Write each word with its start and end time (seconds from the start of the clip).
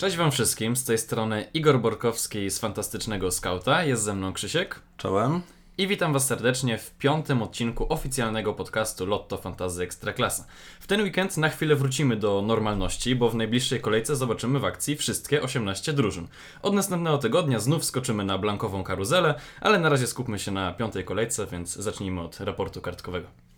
Cześć 0.00 0.16
Wam 0.16 0.30
wszystkim, 0.30 0.76
z 0.76 0.84
tej 0.84 0.98
strony 0.98 1.46
Igor 1.54 1.80
Borkowski 1.80 2.50
z 2.50 2.58
Fantastycznego 2.58 3.30
Skauta, 3.30 3.84
jest 3.84 4.02
ze 4.02 4.14
mną 4.14 4.32
Krzysiek. 4.32 4.80
Czołem. 4.96 5.42
I 5.78 5.86
witam 5.86 6.12
Was 6.12 6.26
serdecznie 6.26 6.78
w 6.78 6.90
piątym 6.90 7.42
odcinku 7.42 7.86
oficjalnego 7.92 8.54
podcastu 8.54 9.06
Lotto 9.06 9.36
Fantazy 9.36 9.82
Ekstraklasa. 9.82 10.46
W 10.80 10.86
ten 10.86 11.02
weekend 11.02 11.36
na 11.36 11.48
chwilę 11.48 11.76
wrócimy 11.76 12.16
do 12.16 12.42
normalności, 12.42 13.16
bo 13.16 13.30
w 13.30 13.34
najbliższej 13.34 13.80
kolejce 13.80 14.16
zobaczymy 14.16 14.58
w 14.58 14.64
akcji 14.64 14.96
wszystkie 14.96 15.42
18 15.42 15.92
drużyn. 15.92 16.28
Od 16.62 16.74
następnego 16.74 17.18
tygodnia 17.18 17.60
znów 17.60 17.84
skoczymy 17.84 18.24
na 18.24 18.38
blankową 18.38 18.84
karuzelę, 18.84 19.34
ale 19.60 19.78
na 19.78 19.88
razie 19.88 20.06
skupmy 20.06 20.38
się 20.38 20.50
na 20.50 20.72
piątej 20.72 21.04
kolejce, 21.04 21.46
więc 21.46 21.76
zacznijmy 21.76 22.20
od 22.20 22.40
raportu 22.40 22.80
kartkowego. 22.80 23.49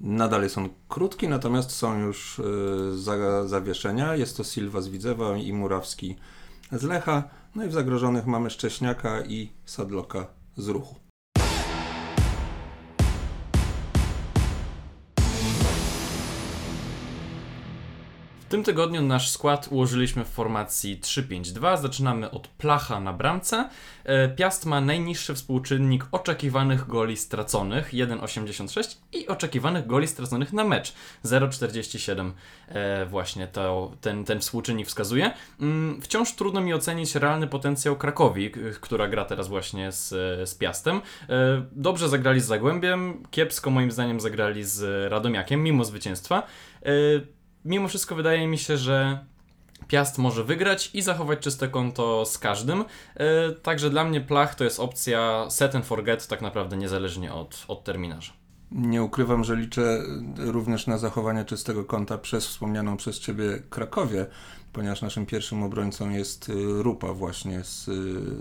Nadal 0.00 0.42
jest 0.42 0.58
on 0.58 0.68
krótki, 0.88 1.28
natomiast 1.28 1.70
są 1.70 1.98
już 1.98 2.38
y, 2.38 2.98
za, 2.98 3.46
zawieszenia. 3.48 4.16
Jest 4.16 4.36
to 4.36 4.44
Silva 4.44 4.80
z 4.80 4.88
Widzewa 4.88 5.36
i 5.36 5.52
Murawski 5.52 6.16
z 6.72 6.82
Lecha. 6.82 7.22
No 7.54 7.64
i 7.64 7.68
w 7.68 7.72
zagrożonych 7.72 8.26
mamy 8.26 8.50
Szcześniaka 8.50 9.22
i 9.24 9.52
Sadloka 9.64 10.26
z 10.56 10.68
Ruchu. 10.68 11.07
W 18.48 18.50
tym 18.50 18.64
tygodniu 18.64 19.02
nasz 19.02 19.30
skład 19.30 19.68
ułożyliśmy 19.70 20.24
w 20.24 20.28
formacji 20.28 21.00
3-5-2. 21.00 21.80
Zaczynamy 21.80 22.30
od 22.30 22.48
Placha 22.48 23.00
na 23.00 23.12
bramce. 23.12 23.68
E, 24.04 24.28
Piast 24.28 24.66
ma 24.66 24.80
najniższy 24.80 25.34
współczynnik 25.34 26.04
oczekiwanych 26.12 26.86
goli 26.86 27.16
straconych 27.16 27.92
1,86 27.92 28.96
i 29.12 29.28
oczekiwanych 29.28 29.86
goli 29.86 30.08
straconych 30.08 30.52
na 30.52 30.64
mecz 30.64 30.94
0,47. 31.24 32.32
E, 32.68 33.06
właśnie 33.06 33.46
to, 33.46 33.92
ten, 34.00 34.24
ten 34.24 34.40
współczynnik 34.40 34.86
wskazuje. 34.86 35.30
Mm, 35.60 36.02
wciąż 36.02 36.32
trudno 36.34 36.60
mi 36.60 36.74
ocenić 36.74 37.14
realny 37.14 37.46
potencjał 37.46 37.96
Krakowi, 37.96 38.50
która 38.80 39.08
gra 39.08 39.24
teraz 39.24 39.48
właśnie 39.48 39.92
z, 39.92 40.08
z 40.50 40.54
Piastem. 40.54 41.00
E, 41.28 41.62
dobrze 41.72 42.08
zagrali 42.08 42.40
z 42.40 42.46
Zagłębiem, 42.46 43.22
kiepsko 43.30 43.70
moim 43.70 43.90
zdaniem 43.90 44.20
zagrali 44.20 44.64
z 44.64 45.10
Radomiakiem, 45.12 45.62
mimo 45.62 45.84
zwycięstwa 45.84 46.42
mimo 47.64 47.88
wszystko 47.88 48.14
wydaje 48.14 48.46
mi 48.46 48.58
się, 48.58 48.76
że 48.76 49.24
Piast 49.88 50.18
może 50.18 50.44
wygrać 50.44 50.90
i 50.94 51.02
zachować 51.02 51.38
czyste 51.38 51.68
konto 51.68 52.26
z 52.26 52.38
każdym. 52.38 52.78
Yy, 52.78 53.24
także 53.62 53.90
dla 53.90 54.04
mnie 54.04 54.20
Plach 54.20 54.54
to 54.54 54.64
jest 54.64 54.80
opcja 54.80 55.46
set 55.50 55.74
and 55.74 55.86
forget 55.86 56.26
tak 56.26 56.42
naprawdę 56.42 56.76
niezależnie 56.76 57.32
od, 57.32 57.64
od 57.68 57.84
terminarza. 57.84 58.32
Nie 58.70 59.02
ukrywam, 59.02 59.44
że 59.44 59.56
liczę 59.56 60.02
również 60.36 60.86
na 60.86 60.98
zachowanie 60.98 61.44
czystego 61.44 61.84
konta 61.84 62.18
przez 62.18 62.46
wspomnianą 62.46 62.96
przez 62.96 63.20
Ciebie 63.20 63.62
Krakowie, 63.70 64.26
ponieważ 64.72 65.02
naszym 65.02 65.26
pierwszym 65.26 65.62
obrońcą 65.62 66.10
jest 66.10 66.48
y, 66.48 66.82
Rupa 66.82 67.12
właśnie 67.12 67.64
z, 67.64 67.84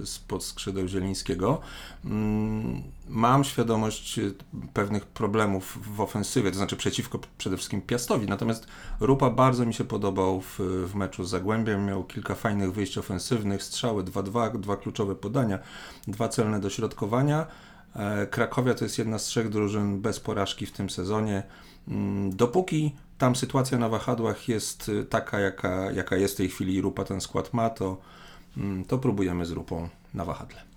z 0.09 0.20
pod 0.20 0.44
skrzydeł 0.44 0.88
Zielińskiego. 0.88 1.61
Mm, 2.06 2.83
mam 3.09 3.44
świadomość 3.44 4.20
y, 4.20 4.33
pewnych 4.73 5.05
problemów 5.05 5.80
w 5.95 6.02
ofensywie, 6.02 6.52
to 6.52 6.58
znaczy 6.58 6.75
przeciwko 6.75 7.20
przede 7.38 7.58
wszystkim 7.58 7.81
Piastowi, 7.81 8.28
natomiast 8.28 8.67
Rupa 9.00 9.30
bardzo 9.30 9.66
mi 9.66 9.73
się 9.73 9.83
podobał 9.83 10.42
w, 10.42 10.59
w 10.86 10.95
meczu 10.95 11.23
z 11.23 11.30
Zagłębiem, 11.30 11.86
miał 11.86 12.03
kilka 12.03 12.36
fajnych 12.36 12.73
wyjść 12.73 12.98
ofensywnych, 12.98 13.64
strzały 13.64 14.03
2-2, 14.03 14.59
dwa 14.59 14.78
kluczowe 14.78 15.16
podania, 15.16 15.59
dwa 16.08 16.30
celne 16.30 16.59
dośrodkowania. 16.59 17.48
E, 17.95 18.28
Krakowia 18.28 18.73
to 18.73 18.86
jest 18.86 18.98
jedna 18.98 19.20
z 19.20 19.25
trzech 19.25 19.50
drużyn 19.50 20.02
bez 20.02 20.20
porażki 20.20 20.66
w 20.66 20.72
tym 20.72 20.89
sezonie. 20.89 21.44
Mm, 21.88 22.36
dopóki 22.36 22.95
tam 23.17 23.35
sytuacja 23.35 23.77
na 23.77 23.89
wahadłach 23.89 24.47
jest 24.49 24.89
y, 24.89 25.05
taka, 25.05 25.39
jaka, 25.39 25.91
jaka 25.91 26.15
jest 26.15 26.33
w 26.33 26.37
tej 26.37 26.49
chwili 26.49 26.81
Rupa 26.81 27.03
ten 27.03 27.21
skład 27.21 27.53
ma, 27.53 27.69
to, 27.69 27.97
mm, 28.58 28.86
to 28.86 28.97
próbujemy 28.97 29.45
z 29.45 29.52
Rupą 29.52 29.89
na 30.14 30.25
wahadle. 30.25 30.77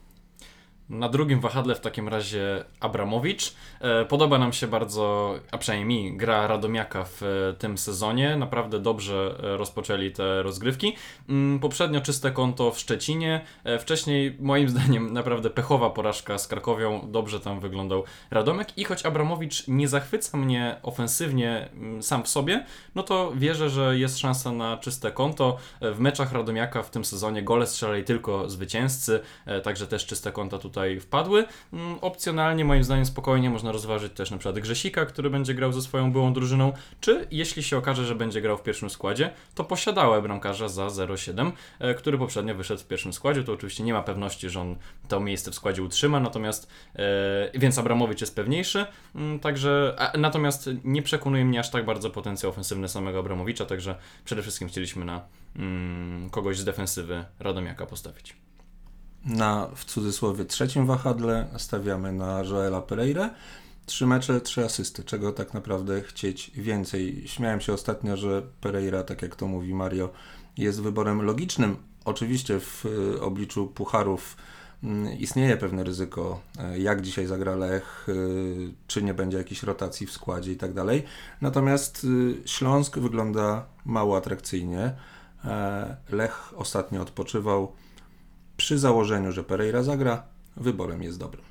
Na 0.90 1.08
drugim 1.08 1.40
wahadle 1.40 1.74
w 1.74 1.80
takim 1.80 2.08
razie 2.08 2.64
Abramowicz. 2.80 3.54
E, 3.80 4.04
podoba 4.04 4.38
nam 4.38 4.52
się 4.52 4.66
bardzo, 4.66 5.34
a 5.50 5.58
przynajmniej 5.58 6.04
mi, 6.04 6.16
gra 6.16 6.46
Radomiaka 6.46 7.04
w 7.04 7.22
e, 7.22 7.26
tym 7.58 7.78
sezonie. 7.78 8.36
Naprawdę 8.36 8.78
dobrze 8.78 9.34
e, 9.42 9.56
rozpoczęli 9.56 10.12
te 10.12 10.42
rozgrywki. 10.42 10.96
Mm, 11.28 11.58
poprzednio 11.58 12.00
czyste 12.00 12.30
konto 12.30 12.70
w 12.70 12.78
Szczecinie. 12.78 13.40
Wcześniej, 13.80 14.36
moim 14.40 14.68
zdaniem, 14.78 15.12
naprawdę 15.12 15.50
pechowa 15.50 15.90
porażka 15.90 16.38
z 16.38 16.48
Krakowią. 16.48 17.08
Dobrze 17.10 17.40
tam 17.40 17.60
wyglądał 17.60 18.04
Radomiak. 18.30 18.78
I 18.78 18.84
choć 18.84 19.06
Abramowicz 19.06 19.68
nie 19.68 19.88
zachwyca 19.88 20.38
mnie 20.38 20.76
ofensywnie 20.82 21.68
mm, 21.72 22.02
sam 22.02 22.22
w 22.22 22.28
sobie, 22.28 22.66
no 22.94 23.02
to 23.02 23.32
wierzę, 23.36 23.70
że 23.70 23.98
jest 23.98 24.18
szansa 24.18 24.52
na 24.52 24.76
czyste 24.76 25.12
konto. 25.12 25.56
W 25.80 25.98
meczach 25.98 26.32
Radomiaka 26.32 26.82
w 26.82 26.90
tym 26.90 27.04
sezonie 27.04 27.42
gole 27.42 27.66
strzelali 27.66 28.04
tylko 28.04 28.50
zwycięzcy, 28.50 29.20
także 29.62 29.86
też 29.86 30.06
czyste 30.06 30.32
konta 30.32 30.58
tutaj 30.58 30.79
tutaj 30.80 31.00
wpadły. 31.00 31.44
Mm, 31.72 31.98
opcjonalnie, 32.00 32.64
moim 32.64 32.84
zdaniem, 32.84 33.06
spokojnie 33.06 33.50
można 33.50 33.72
rozważyć 33.72 34.12
też 34.12 34.30
na 34.30 34.38
przykład 34.38 34.58
Grzesika, 34.58 35.06
który 35.06 35.30
będzie 35.30 35.54
grał 35.54 35.72
ze 35.72 35.82
swoją 35.82 36.12
byłą 36.12 36.32
drużyną, 36.32 36.72
czy 37.00 37.26
jeśli 37.30 37.62
się 37.62 37.78
okaże, 37.78 38.06
że 38.06 38.14
będzie 38.14 38.40
grał 38.40 38.56
w 38.56 38.62
pierwszym 38.62 38.90
składzie, 38.90 39.30
to 39.54 39.64
posiadałe 39.64 40.22
bramkarza 40.22 40.68
za 40.68 40.86
0,7, 40.86 41.52
e, 41.78 41.94
który 41.94 42.18
poprzednio 42.18 42.54
wyszedł 42.54 42.80
w 42.82 42.86
pierwszym 42.86 43.12
składzie. 43.12 43.44
To 43.44 43.52
oczywiście 43.52 43.84
nie 43.84 43.92
ma 43.92 44.02
pewności, 44.02 44.50
że 44.50 44.60
on 44.60 44.76
to 45.08 45.20
miejsce 45.20 45.50
w 45.50 45.54
składzie 45.54 45.82
utrzyma, 45.82 46.20
natomiast 46.20 46.70
e, 46.96 47.58
więc 47.58 47.78
Abramowicz 47.78 48.20
jest 48.20 48.36
pewniejszy, 48.36 48.86
mm, 49.14 49.40
także 49.40 49.96
natomiast 50.18 50.70
nie 50.84 51.02
przekonuje 51.02 51.44
mnie 51.44 51.60
aż 51.60 51.70
tak 51.70 51.84
bardzo 51.84 52.10
potencjał 52.10 52.50
ofensywny 52.50 52.88
samego 52.88 53.18
Abramowicza, 53.18 53.66
także 53.66 53.94
przede 54.24 54.42
wszystkim 54.42 54.68
chcieliśmy 54.68 55.04
na 55.04 55.20
mm, 55.56 56.30
kogoś 56.30 56.58
z 56.58 56.64
defensywy 56.64 57.24
Radomiaka 57.38 57.86
postawić. 57.86 58.49
Na 59.24 59.68
w 59.74 59.84
cudzysłowie 59.84 60.44
trzecim 60.44 60.86
wahadle 60.86 61.46
stawiamy 61.56 62.12
na 62.12 62.44
Joela 62.44 62.80
Pereira. 62.80 63.30
Trzy 63.86 64.06
mecze, 64.06 64.40
trzy 64.40 64.64
asysty, 64.64 65.04
czego 65.04 65.32
tak 65.32 65.54
naprawdę 65.54 66.02
chcieć 66.02 66.50
więcej. 66.54 67.22
Śmiałem 67.26 67.60
się 67.60 67.72
ostatnio, 67.72 68.16
że 68.16 68.42
Pereira, 68.60 69.02
tak 69.02 69.22
jak 69.22 69.36
to 69.36 69.46
mówi 69.46 69.74
Mario, 69.74 70.10
jest 70.56 70.82
wyborem 70.82 71.22
logicznym. 71.22 71.76
Oczywiście 72.04 72.60
w 72.60 72.86
y, 72.86 73.22
obliczu 73.22 73.66
pucharów 73.66 74.36
mm, 74.82 75.18
istnieje 75.18 75.56
pewne 75.56 75.84
ryzyko, 75.84 76.40
y, 76.74 76.78
jak 76.78 77.02
dzisiaj 77.02 77.26
zagra 77.26 77.56
Lech, 77.56 78.06
y, 78.08 78.72
czy 78.86 79.02
nie 79.02 79.14
będzie 79.14 79.38
jakiejś 79.38 79.62
rotacji 79.62 80.06
w 80.06 80.12
składzie 80.12 80.52
i 80.52 80.56
tak 80.56 80.72
dalej. 80.72 81.02
Natomiast 81.40 82.06
Śląsk 82.44 82.98
wygląda 82.98 83.66
mało 83.84 84.16
atrakcyjnie. 84.16 84.92
E, 85.44 85.96
Lech 86.10 86.52
ostatnio 86.56 87.02
odpoczywał 87.02 87.72
przy 88.60 88.78
założeniu, 88.78 89.32
że 89.32 89.44
Pereira 89.44 89.82
zagra, 89.82 90.22
wyborem 90.56 91.02
jest 91.02 91.18
dobrym. 91.18 91.49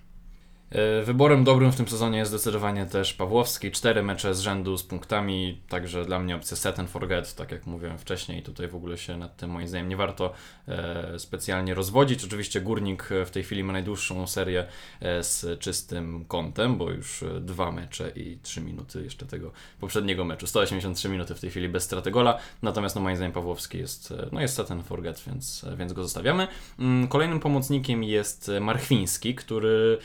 E, 0.71 1.03
wyborem 1.03 1.43
dobrym 1.43 1.71
w 1.71 1.75
tym 1.75 1.87
sezonie 1.87 2.17
jest 2.17 2.31
zdecydowanie 2.31 2.85
też 2.85 3.13
Pawłowski. 3.13 3.71
Cztery 3.71 4.03
mecze 4.03 4.35
z 4.35 4.39
rzędu 4.39 4.77
z 4.77 4.83
punktami, 4.83 5.61
także 5.69 6.05
dla 6.05 6.19
mnie 6.19 6.35
opcja 6.35 6.57
set 6.57 6.79
and 6.79 6.89
forget, 6.89 7.35
tak 7.35 7.51
jak 7.51 7.67
mówiłem 7.67 7.97
wcześniej. 7.97 8.43
Tutaj 8.43 8.67
w 8.67 8.75
ogóle 8.75 8.97
się 8.97 9.17
nad 9.17 9.37
tym 9.37 9.49
moim 9.49 9.67
zdaniem 9.67 9.89
nie 9.89 9.97
warto 9.97 10.33
e, 10.67 11.19
specjalnie 11.19 11.73
rozwodzić. 11.73 12.25
Oczywiście 12.25 12.61
Górnik 12.61 13.09
w 13.25 13.29
tej 13.29 13.43
chwili 13.43 13.63
ma 13.63 13.73
najdłuższą 13.73 14.27
serię 14.27 14.65
e, 15.01 15.23
z 15.23 15.59
czystym 15.59 16.25
kątem, 16.25 16.77
bo 16.77 16.91
już 16.91 17.23
e, 17.23 17.39
dwa 17.41 17.71
mecze 17.71 18.11
i 18.15 18.37
trzy 18.43 18.61
minuty 18.61 19.03
jeszcze 19.03 19.25
tego 19.25 19.51
poprzedniego 19.79 20.25
meczu. 20.25 20.47
183 20.47 21.09
minuty 21.09 21.35
w 21.35 21.39
tej 21.39 21.49
chwili 21.49 21.69
bez 21.69 21.83
straty 21.83 22.11
gola, 22.11 22.39
natomiast 22.61 22.95
no 22.95 23.01
moim 23.01 23.15
zdaniem 23.15 23.31
Pawłowski 23.31 23.77
jest, 23.77 24.11
e, 24.11 24.29
no 24.31 24.41
jest 24.41 24.55
set 24.55 24.71
and 24.71 24.87
forget, 24.87 25.23
więc, 25.27 25.65
więc 25.77 25.93
go 25.93 26.03
zostawiamy. 26.03 26.47
Mm, 26.79 27.07
kolejnym 27.07 27.39
pomocnikiem 27.39 28.03
jest 28.03 28.51
Marchwiński, 28.61 29.35
który 29.35 29.97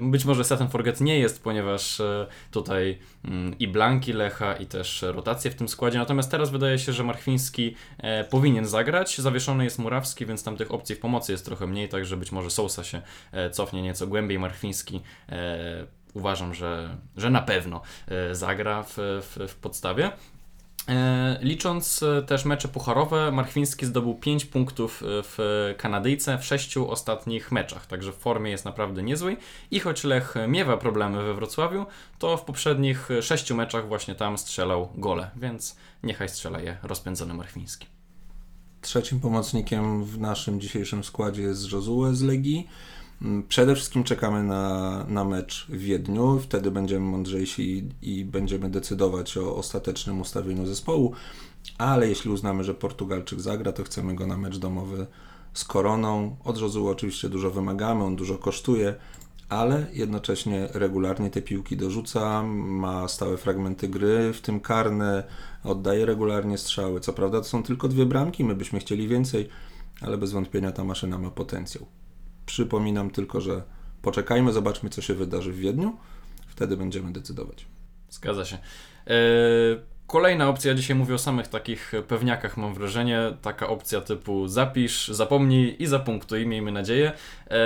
być 0.00 0.24
może 0.24 0.44
Set 0.44 0.60
and 0.60 0.72
Forget 0.72 1.00
nie 1.00 1.18
jest, 1.18 1.42
ponieważ 1.42 2.00
e, 2.00 2.26
tutaj 2.50 2.98
mm, 3.24 3.58
i 3.58 3.68
Blanki 3.68 4.12
Lecha 4.12 4.56
i 4.56 4.66
też 4.66 5.02
rotacje 5.02 5.50
w 5.50 5.54
tym 5.54 5.68
składzie, 5.68 5.98
natomiast 5.98 6.30
teraz 6.30 6.50
wydaje 6.50 6.78
się, 6.78 6.92
że 6.92 7.04
Marchwiński 7.04 7.74
e, 7.98 8.24
powinien 8.24 8.66
zagrać. 8.66 9.18
Zawieszony 9.18 9.64
jest 9.64 9.78
Murawski, 9.78 10.26
więc 10.26 10.44
tam 10.44 10.56
tych 10.56 10.74
opcji 10.74 10.94
w 10.94 11.00
pomocy 11.00 11.32
jest 11.32 11.44
trochę 11.44 11.66
mniej, 11.66 11.88
także 11.88 12.16
być 12.16 12.32
może 12.32 12.50
Sousa 12.50 12.84
się 12.84 13.02
e, 13.32 13.50
cofnie 13.50 13.82
nieco 13.82 14.06
głębiej. 14.06 14.38
Marchwiński 14.38 15.00
uważam, 16.14 16.54
że, 16.54 16.96
że 17.16 17.30
na 17.30 17.42
pewno 17.42 17.80
zagra 18.32 18.82
w, 18.82 18.94
w, 18.96 19.48
w 19.48 19.54
podstawie. 19.54 20.12
E, 20.88 21.38
licząc 21.40 22.02
e, 22.02 22.22
też 22.22 22.44
mecze 22.44 22.68
pucharowe, 22.68 23.32
Marchwiński 23.32 23.86
zdobył 23.86 24.14
5 24.14 24.44
punktów 24.44 25.02
e, 25.02 25.06
w 25.08 25.38
Kanadyjce 25.78 26.38
w 26.38 26.44
6 26.44 26.76
ostatnich 26.76 27.52
meczach, 27.52 27.86
także 27.86 28.12
w 28.12 28.16
formie 28.16 28.50
jest 28.50 28.64
naprawdę 28.64 29.02
niezły. 29.02 29.36
I 29.70 29.80
choć 29.80 30.04
Lech 30.04 30.34
miewa 30.48 30.76
problemy 30.76 31.22
we 31.22 31.34
Wrocławiu, 31.34 31.86
to 32.18 32.36
w 32.36 32.44
poprzednich 32.44 33.08
6 33.22 33.50
meczach 33.50 33.88
właśnie 33.88 34.14
tam 34.14 34.38
strzelał 34.38 34.88
gole, 34.94 35.30
więc 35.36 35.76
niechaj 36.02 36.28
strzela 36.28 36.60
je 36.60 36.76
rozpędzony 36.82 37.34
Marchwiński. 37.34 37.86
Trzecim 38.80 39.20
pomocnikiem 39.20 40.04
w 40.04 40.18
naszym 40.18 40.60
dzisiejszym 40.60 41.04
składzie 41.04 41.42
jest 41.42 41.72
Josue 41.72 42.14
z 42.14 42.22
Legii. 42.22 42.68
Mm, 43.22 43.42
Przede 43.48 43.74
wszystkim 43.74 44.04
czekamy 44.04 44.42
na, 44.42 45.04
na 45.08 45.24
mecz 45.24 45.66
w 45.68 45.78
Wiedniu, 45.78 46.40
wtedy 46.40 46.70
będziemy 46.70 47.06
mądrzejsi 47.06 47.90
i, 48.02 48.18
i 48.20 48.24
będziemy 48.24 48.70
decydować 48.70 49.36
o 49.36 49.56
ostatecznym 49.56 50.20
ustawieniu 50.20 50.66
zespołu, 50.66 51.12
ale 51.78 52.08
jeśli 52.08 52.30
uznamy, 52.30 52.64
że 52.64 52.74
Portugalczyk 52.74 53.40
zagra, 53.40 53.72
to 53.72 53.84
chcemy 53.84 54.14
go 54.14 54.26
na 54.26 54.36
mecz 54.36 54.58
domowy 54.58 55.06
z 55.54 55.64
Koroną. 55.64 56.36
Od 56.44 56.58
oczywiście 56.86 57.28
dużo 57.28 57.50
wymagamy, 57.50 58.04
on 58.04 58.16
dużo 58.16 58.38
kosztuje, 58.38 58.94
ale 59.48 59.86
jednocześnie 59.92 60.68
regularnie 60.74 61.30
te 61.30 61.42
piłki 61.42 61.76
dorzuca, 61.76 62.42
ma 62.42 63.08
stałe 63.08 63.36
fragmenty 63.36 63.88
gry, 63.88 64.32
w 64.32 64.40
tym 64.40 64.60
karne, 64.60 65.24
oddaje 65.64 66.06
regularnie 66.06 66.58
strzały. 66.58 67.00
Co 67.00 67.12
prawda 67.12 67.38
to 67.38 67.44
są 67.44 67.62
tylko 67.62 67.88
dwie 67.88 68.06
bramki, 68.06 68.44
my 68.44 68.54
byśmy 68.54 68.78
chcieli 68.78 69.08
więcej, 69.08 69.48
ale 70.00 70.18
bez 70.18 70.32
wątpienia 70.32 70.72
ta 70.72 70.84
maszyna 70.84 71.18
ma 71.18 71.30
potencjał. 71.30 71.86
Przypominam 72.46 73.10
tylko, 73.10 73.40
że 73.40 73.62
poczekajmy, 74.02 74.52
zobaczmy 74.52 74.90
co 74.90 75.02
się 75.02 75.14
wydarzy 75.14 75.52
w 75.52 75.58
Wiedniu, 75.58 75.96
wtedy 76.46 76.76
będziemy 76.76 77.12
decydować. 77.12 77.66
Zgadza 78.10 78.44
się. 78.44 78.58
E, 79.06 79.10
Kolejna 80.06 80.48
opcja, 80.48 80.74
dzisiaj 80.74 80.96
mówię 80.96 81.14
o 81.14 81.18
samych 81.18 81.48
takich 81.48 81.92
pewniakach, 82.08 82.56
mam 82.56 82.74
wrażenie. 82.74 83.20
Taka 83.42 83.68
opcja 83.68 84.00
typu 84.00 84.48
zapisz, 84.48 85.08
zapomnij 85.08 85.76
i 85.78 85.86
zapunktuj, 85.86 86.46
miejmy 86.46 86.72
nadzieję. 86.72 87.12
E, 87.50 87.58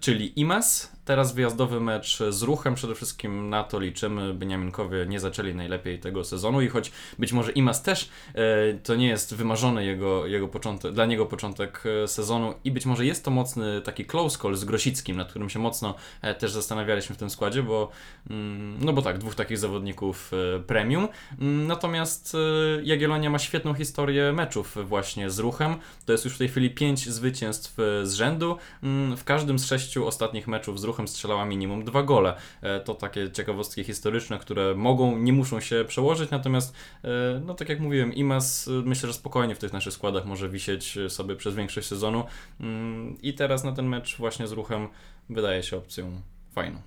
czyli 0.00 0.40
IMAS, 0.40 0.92
teraz 1.10 1.34
wyjazdowy 1.34 1.80
mecz 1.80 2.18
z 2.30 2.42
ruchem, 2.42 2.74
przede 2.74 2.94
wszystkim 2.94 3.50
na 3.50 3.64
to 3.64 3.80
liczymy. 3.80 4.34
Beniaminkowie 4.34 5.06
nie 5.06 5.20
zaczęli 5.20 5.54
najlepiej 5.54 5.98
tego 5.98 6.24
sezonu 6.24 6.60
i 6.60 6.68
choć 6.68 6.92
być 7.18 7.32
może 7.32 7.52
IMAS 7.52 7.82
też 7.82 8.08
e, 8.34 8.74
to 8.74 8.94
nie 8.94 9.08
jest 9.08 9.34
wymarzony 9.34 9.84
jego, 9.84 10.26
jego 10.26 10.48
początek, 10.48 10.92
dla 10.92 11.06
niego 11.06 11.26
początek 11.26 11.82
e, 12.04 12.08
sezonu 12.08 12.54
i 12.64 12.70
być 12.70 12.86
może 12.86 13.06
jest 13.06 13.24
to 13.24 13.30
mocny 13.30 13.80
taki 13.80 14.04
close 14.04 14.38
call 14.38 14.56
z 14.56 14.64
Grosickim, 14.64 15.16
nad 15.16 15.30
którym 15.30 15.50
się 15.50 15.58
mocno 15.58 15.94
e, 16.22 16.34
też 16.34 16.52
zastanawialiśmy 16.52 17.14
w 17.14 17.18
tym 17.18 17.30
składzie, 17.30 17.62
bo 17.62 17.90
mm, 18.30 18.84
no 18.84 18.92
bo 18.92 19.02
tak, 19.02 19.18
dwóch 19.18 19.34
takich 19.34 19.58
zawodników 19.58 20.30
premium. 20.66 21.08
Mm, 21.40 21.66
Natomiast 21.66 22.36
Jagiellonia 22.82 23.30
ma 23.30 23.38
świetną 23.38 23.74
historię 23.74 24.32
meczów 24.32 24.88
właśnie 24.88 25.30
z 25.30 25.38
ruchem. 25.38 25.76
To 26.06 26.12
jest 26.12 26.24
już 26.24 26.34
w 26.34 26.38
tej 26.38 26.48
chwili 26.48 26.70
pięć 26.70 27.08
zwycięstw 27.08 27.76
z 28.02 28.14
rzędu. 28.14 28.56
Mm, 28.82 29.16
W 29.16 29.24
każdym 29.24 29.58
z 29.58 29.66
sześciu 29.66 30.06
ostatnich 30.06 30.48
meczów 30.48 30.80
z 30.80 30.84
ruchem 30.84 30.99
strzelała 31.08 31.44
minimum 31.44 31.84
dwa 31.84 32.02
gole. 32.02 32.34
E, 32.62 32.80
To 32.80 32.94
takie 32.94 33.30
ciekawostki 33.32 33.84
historyczne, 33.84 34.38
które 34.38 34.74
mogą, 34.74 35.18
nie 35.18 35.32
muszą 35.32 35.60
się 35.60 35.84
przełożyć, 35.88 36.30
natomiast 36.30 36.74
e, 37.04 37.08
no 37.46 37.54
tak 37.54 37.68
jak 37.68 37.80
mówiłem, 37.80 38.14
Imas 38.14 38.68
e, 38.68 38.70
myślę, 38.70 39.06
że 39.06 39.12
spokojnie 39.12 39.54
w 39.54 39.58
tych 39.58 39.72
naszych 39.72 39.92
składach 39.92 40.26
może 40.26 40.48
wisieć 40.48 40.98
sobie 41.08 41.36
przez 41.36 41.54
większość 41.54 41.86
sezonu 41.88 42.24
Mm, 42.60 43.16
i 43.22 43.34
teraz 43.34 43.64
na 43.64 43.72
ten 43.72 43.86
mecz 43.86 44.16
właśnie 44.18 44.48
z 44.48 44.52
ruchem 44.52 44.88
wydaje 45.30 45.62
się 45.62 45.76
opcją 45.76 46.20
fajną. 46.52 46.78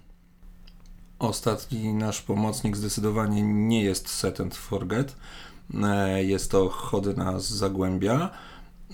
Ostatni 1.19 1.93
nasz 1.93 2.21
pomocnik 2.21 2.77
zdecydowanie 2.77 3.41
nie 3.41 3.83
jest 3.83 4.09
set 4.09 4.41
and 4.41 4.55
forget. 4.55 5.15
Jest 6.17 6.51
to 6.51 6.69
Chodyna 6.69 7.39
z 7.39 7.49
Zagłębia. 7.49 8.29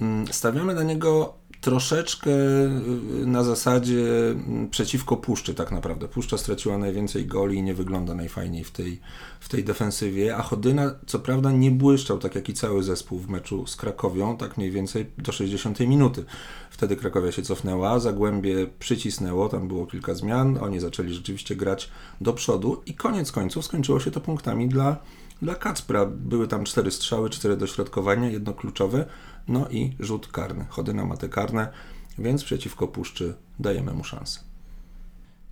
Mm, 0.01 0.27
Stawiamy 0.27 0.73
na 0.73 0.83
niego 0.83 1.33
troszeczkę 1.61 2.31
y, 2.31 3.25
na 3.25 3.43
zasadzie 3.43 4.29
mm, 4.29 4.69
przeciwko 4.69 5.17
Puszczy 5.17 5.53
tak 5.53 5.71
naprawdę. 5.71 6.07
Puszcza 6.07 6.37
straciła 6.37 6.77
najwięcej 6.77 7.25
goli 7.25 7.57
i 7.57 7.63
nie 7.63 7.73
wygląda 7.73 8.15
najfajniej 8.15 8.63
w 8.63 8.71
tej, 8.71 8.99
w 9.39 9.49
tej 9.49 9.63
defensywie, 9.63 10.35
a 10.35 10.41
Chodyna 10.41 10.95
co 11.05 11.19
prawda 11.19 11.51
nie 11.51 11.71
błyszczał 11.71 12.17
tak 12.17 12.35
jak 12.35 12.49
i 12.49 12.53
cały 12.53 12.83
zespół 12.83 13.19
w 13.19 13.29
meczu 13.29 13.67
z 13.67 13.75
Krakowią, 13.75 14.37
tak 14.37 14.57
mniej 14.57 14.71
więcej 14.71 15.05
do 15.17 15.31
60 15.31 15.79
minuty. 15.79 16.25
Wtedy 16.69 16.95
Krakowia 16.95 17.31
się 17.31 17.41
cofnęła, 17.41 17.99
Zagłębie 17.99 18.67
przycisnęło, 18.79 19.49
tam 19.49 19.67
było 19.67 19.85
kilka 19.85 20.13
zmian, 20.13 20.57
oni 20.61 20.79
zaczęli 20.79 21.13
rzeczywiście 21.13 21.55
grać 21.55 21.89
do 22.21 22.33
przodu 22.33 22.81
i 22.85 22.93
koniec 22.93 23.31
końców 23.31 23.65
skończyło 23.65 23.99
się 23.99 24.11
to 24.11 24.21
punktami 24.21 24.69
dla, 24.69 24.97
dla 25.41 25.55
Kacpra. 25.55 26.05
Były 26.05 26.47
tam 26.47 26.63
cztery 26.63 26.91
strzały, 26.91 27.29
cztery 27.29 27.57
dośrodkowania, 27.57 28.29
jedno 28.29 28.53
kluczowe, 28.53 29.05
no 29.47 29.69
i 29.69 29.95
rzut 29.99 30.27
karny. 30.27 30.65
Chodyna 30.69 31.05
ma 31.05 31.17
te 31.17 31.29
karne, 31.29 31.71
więc 32.17 32.43
przeciwko 32.43 32.87
Puszczy 32.87 33.35
dajemy 33.59 33.93
mu 33.93 34.03
szansę. 34.03 34.48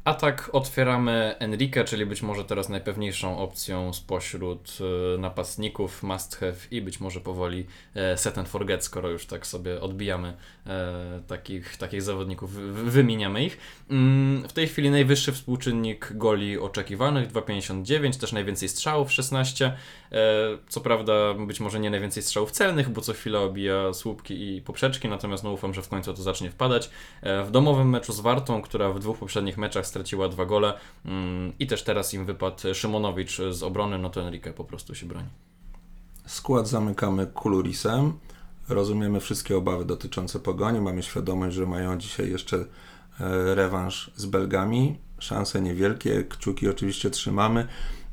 A 0.08 0.14
tak 0.14 0.50
otwieramy 0.54 1.36
Enrique, 1.40 1.84
czyli 1.86 2.06
być 2.06 2.22
może 2.22 2.46
teraz 2.46 2.70
najpewniejszą 2.70 3.38
opcją 3.38 3.94
spośród 3.94 4.78
e, 5.16 5.18
napastników 5.18 6.04
must 6.04 6.36
have 6.36 6.54
i 6.72 6.82
być 6.82 7.00
może 7.00 7.20
powoli 7.20 7.66
e, 7.96 8.18
set 8.18 8.38
and 8.38 8.50
forget, 8.50 8.84
skoro 8.84 9.10
już 9.10 9.26
tak 9.26 9.48
sobie 9.48 9.82
odbijamy 9.82 10.34
e, 10.68 11.22
takich, 11.28 11.78
takich 11.78 12.02
zawodników, 12.02 12.52
wy- 12.54 12.92
wymieniamy 12.92 13.46
ich. 13.46 13.58
Mm, 13.90 14.48
W 14.50 14.54
tej 14.54 14.68
chwili 14.68 14.90
najwyższy 14.92 15.32
współczynnik 15.32 16.10
goli 16.12 16.58
oczekiwanych 16.58 17.32
2,59, 17.32 18.20
też 18.20 18.32
najwięcej 18.32 18.70
strzałów 18.70 19.12
16. 19.14 19.66
E, 20.12 20.18
Co 20.70 20.82
prawda 20.82 21.34
być 21.34 21.60
może 21.60 21.80
nie 21.80 21.90
najwięcej 21.90 22.24
strzałów 22.24 22.52
celnych, 22.52 22.90
bo 22.90 23.02
co 23.02 23.14
chwila 23.14 23.40
obija 23.40 23.94
słupki 23.94 24.56
i 24.56 24.62
poprzeczki, 24.62 25.08
natomiast 25.08 25.44
no 25.44 25.52
ufam, 25.52 25.74
że 25.74 25.82
w 25.82 25.90
końcu 25.90 26.14
to 26.14 26.22
zacznie 26.22 26.52
wpadać. 26.52 26.90
W 27.24 27.52
domowym 27.52 27.90
meczu 27.90 28.14
z 28.14 28.20
Wartą, 28.20 28.62
która 28.62 28.90
w 28.90 29.00
dwóch 29.00 29.18
poprzednich 29.18 29.58
meczach 29.58 29.88
straciła 29.98 30.30
dwa 30.30 30.46
gole 30.46 30.74
mm, 31.06 31.54
i 31.60 31.68
też 31.68 31.84
teraz 31.84 32.14
im 32.14 32.26
wypadł 32.26 32.74
Szymonowicz 32.74 33.42
z 33.52 33.64
obrony, 33.64 34.00
no 34.00 34.10
to 34.10 34.22
Enrique 34.22 34.54
po 34.56 34.64
prostu 34.64 34.96
się 34.96 35.06
broni. 35.06 35.28
Skład 36.26 36.68
zamykamy 36.68 37.28
Kulurisem. 37.28 38.14
Rozumiemy 38.70 39.20
wszystkie 39.20 39.58
obawy 39.58 39.86
dotyczące 39.86 40.40
pogoni. 40.40 40.82
Mamy 40.82 41.04
świadomość, 41.04 41.56
że 41.56 41.66
mają 41.66 41.98
dzisiaj 41.98 42.32
jeszcze 42.32 42.58
e, 42.58 42.66
rewanż 43.56 44.12
z 44.16 44.26
Belgami. 44.26 44.98
Szanse 45.20 45.62
niewielkie, 45.62 46.24
kciuki 46.24 46.70
oczywiście 46.70 47.10
trzymamy, 47.10 47.68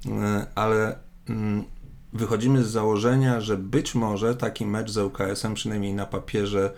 e, 0.06 0.46
ale 0.54 0.98
mm, 1.28 1.64
wychodzimy 2.12 2.64
z 2.64 2.70
założenia, 2.70 3.40
że 3.40 3.56
być 3.56 3.94
może 3.94 4.34
taki 4.37 4.66
mecz 4.66 4.90
z 4.90 4.96
ŁKS-em, 4.98 5.54
przynajmniej 5.54 5.94
na 5.94 6.06
papierze, 6.06 6.75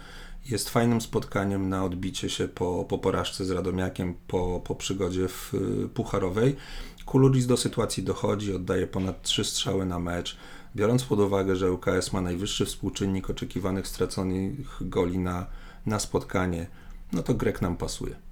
jest 0.51 0.71
fajnym 0.71 1.01
spotkaniem 1.01 1.69
na 1.69 1.85
odbicie 1.85 2.31
się 2.31 2.49
po, 2.49 2.85
po 2.89 2.99
porażce 2.99 3.45
z 3.45 3.51
Radomiakiem, 3.51 4.15
po, 4.27 4.61
po 4.65 4.75
przygodzie 4.75 5.29
w 5.29 5.55
y, 5.55 5.89
Pucharowej. 5.89 6.57
Kuluris 7.07 7.47
do 7.47 7.57
sytuacji 7.57 8.03
dochodzi, 8.03 8.55
oddaje 8.55 8.87
ponad 8.87 9.23
trzy 9.23 9.45
strzały 9.45 9.87
na 9.87 9.99
mecz. 9.99 10.37
Biorąc 10.77 11.05
pod 11.05 11.21
uwagę, 11.21 11.57
że 11.57 11.73
UKS 11.73 12.13
ma 12.13 12.21
najwyższy 12.21 12.67
współczynnik 12.67 13.31
oczekiwanych 13.31 13.89
straconych 13.89 14.79
goli 14.81 15.19
na, 15.19 15.47
na 15.87 15.99
spotkanie, 15.99 16.67
no 17.13 17.23
to 17.23 17.35
Grek 17.35 17.63
nam 17.63 17.77
pasuje. 17.77 18.26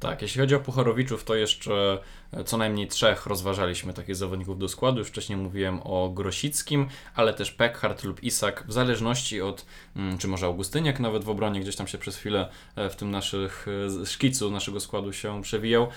Tak, 0.00 0.22
jeśli 0.22 0.40
chodzi 0.40 0.54
o 0.54 0.60
Pucharowiczów, 0.60 1.24
to 1.24 1.34
jeszcze 1.34 1.98
e, 2.32 2.44
co 2.44 2.56
najmniej 2.56 2.88
trzech 2.88 3.26
rozważaliśmy 3.26 3.92
takich 3.92 4.16
zawodników 4.16 4.58
do 4.58 4.68
składu. 4.68 4.98
Już 4.98 5.08
wcześniej 5.08 5.38
mówiłem 5.38 5.80
o 5.84 6.08
Grosickim, 6.08 6.88
ale 7.14 7.34
też 7.34 7.50
Pekhart 7.50 8.04
lub 8.04 8.22
Isak, 8.22 8.64
w 8.68 8.72
zależności 8.72 9.40
od, 9.40 9.66
mm, 9.96 10.18
czy 10.18 10.28
może 10.28 10.46
Augustyniak 10.46 11.00
nawet 11.00 11.24
w 11.24 11.28
obronie, 11.28 11.60
gdzieś 11.60 11.76
tam 11.76 11.86
się 11.86 11.98
przez 11.98 12.16
chwilę 12.16 12.48
e, 12.76 12.90
w 12.90 12.96
tym 12.96 13.10
naszych 13.10 13.66
e, 14.02 14.06
szkicu 14.06 14.50
naszego 14.50 14.80
składu 14.80 15.12
się 15.12 15.42
przewijał. 15.42 15.88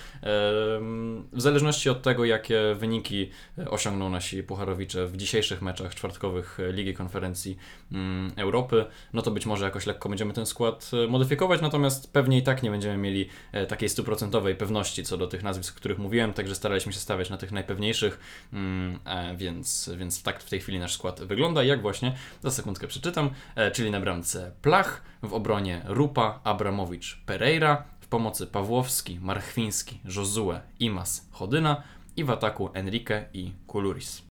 W 1.33 1.41
zależności 1.41 1.89
od 1.89 2.01
tego, 2.01 2.25
jakie 2.25 2.59
wyniki 2.75 3.29
osiągną 3.69 4.09
nasi 4.09 4.43
Pucharowicze 4.43 5.07
w 5.07 5.17
dzisiejszych 5.17 5.61
meczach 5.61 5.95
czwartkowych 5.95 6.57
Ligi 6.71 6.93
Konferencji 6.93 7.57
mm, 7.91 8.31
Europy, 8.35 8.85
no 9.13 9.21
to 9.21 9.31
być 9.31 9.45
może 9.45 9.65
jakoś 9.65 9.85
lekko 9.85 10.09
będziemy 10.09 10.33
ten 10.33 10.45
skład 10.45 10.91
modyfikować, 11.09 11.61
natomiast 11.61 12.13
pewnie 12.13 12.37
i 12.37 12.43
tak 12.43 12.63
nie 12.63 12.71
będziemy 12.71 12.97
mieli 12.97 13.29
e, 13.51 13.65
takiej 13.87 13.93
stuprocentowej 13.93 14.55
pewności 14.55 15.03
co 15.03 15.17
do 15.17 15.27
tych 15.27 15.43
nazwisk, 15.43 15.75
o 15.75 15.77
których 15.77 15.97
mówiłem, 15.97 16.33
także 16.33 16.55
staraliśmy 16.55 16.93
się 16.93 16.99
stawiać 16.99 17.29
na 17.29 17.37
tych 17.37 17.51
najpewniejszych, 17.51 18.19
mm, 18.53 18.99
e, 19.05 19.35
więc, 19.37 19.89
więc 19.97 20.23
tak 20.23 20.43
w 20.43 20.49
tej 20.49 20.59
chwili 20.59 20.79
nasz 20.79 20.93
skład 20.93 21.23
wygląda. 21.23 21.63
Jak 21.63 21.81
właśnie 21.81 22.15
za 22.43 22.51
sekundkę 22.51 22.87
przeczytam, 22.87 23.29
e, 23.55 23.71
czyli 23.71 23.91
na 23.91 23.99
bramce 23.99 24.51
Plach, 24.61 25.01
w 25.23 25.33
obronie 25.33 25.81
Rupa, 25.85 26.39
Abramowicz, 26.43 27.21
Pereira, 27.25 27.83
w 27.99 28.07
pomocy 28.07 28.47
Pawłowski, 28.47 29.19
Marchwiński, 29.21 29.99
Josue, 30.15 30.59
Imas, 30.79 31.27
Chodyna 31.31 31.83
i 32.17 32.23
w 32.23 32.29
ataku 32.29 32.69
Enrique 32.73 33.25
i 33.33 33.51
Kuluris. 33.67 34.26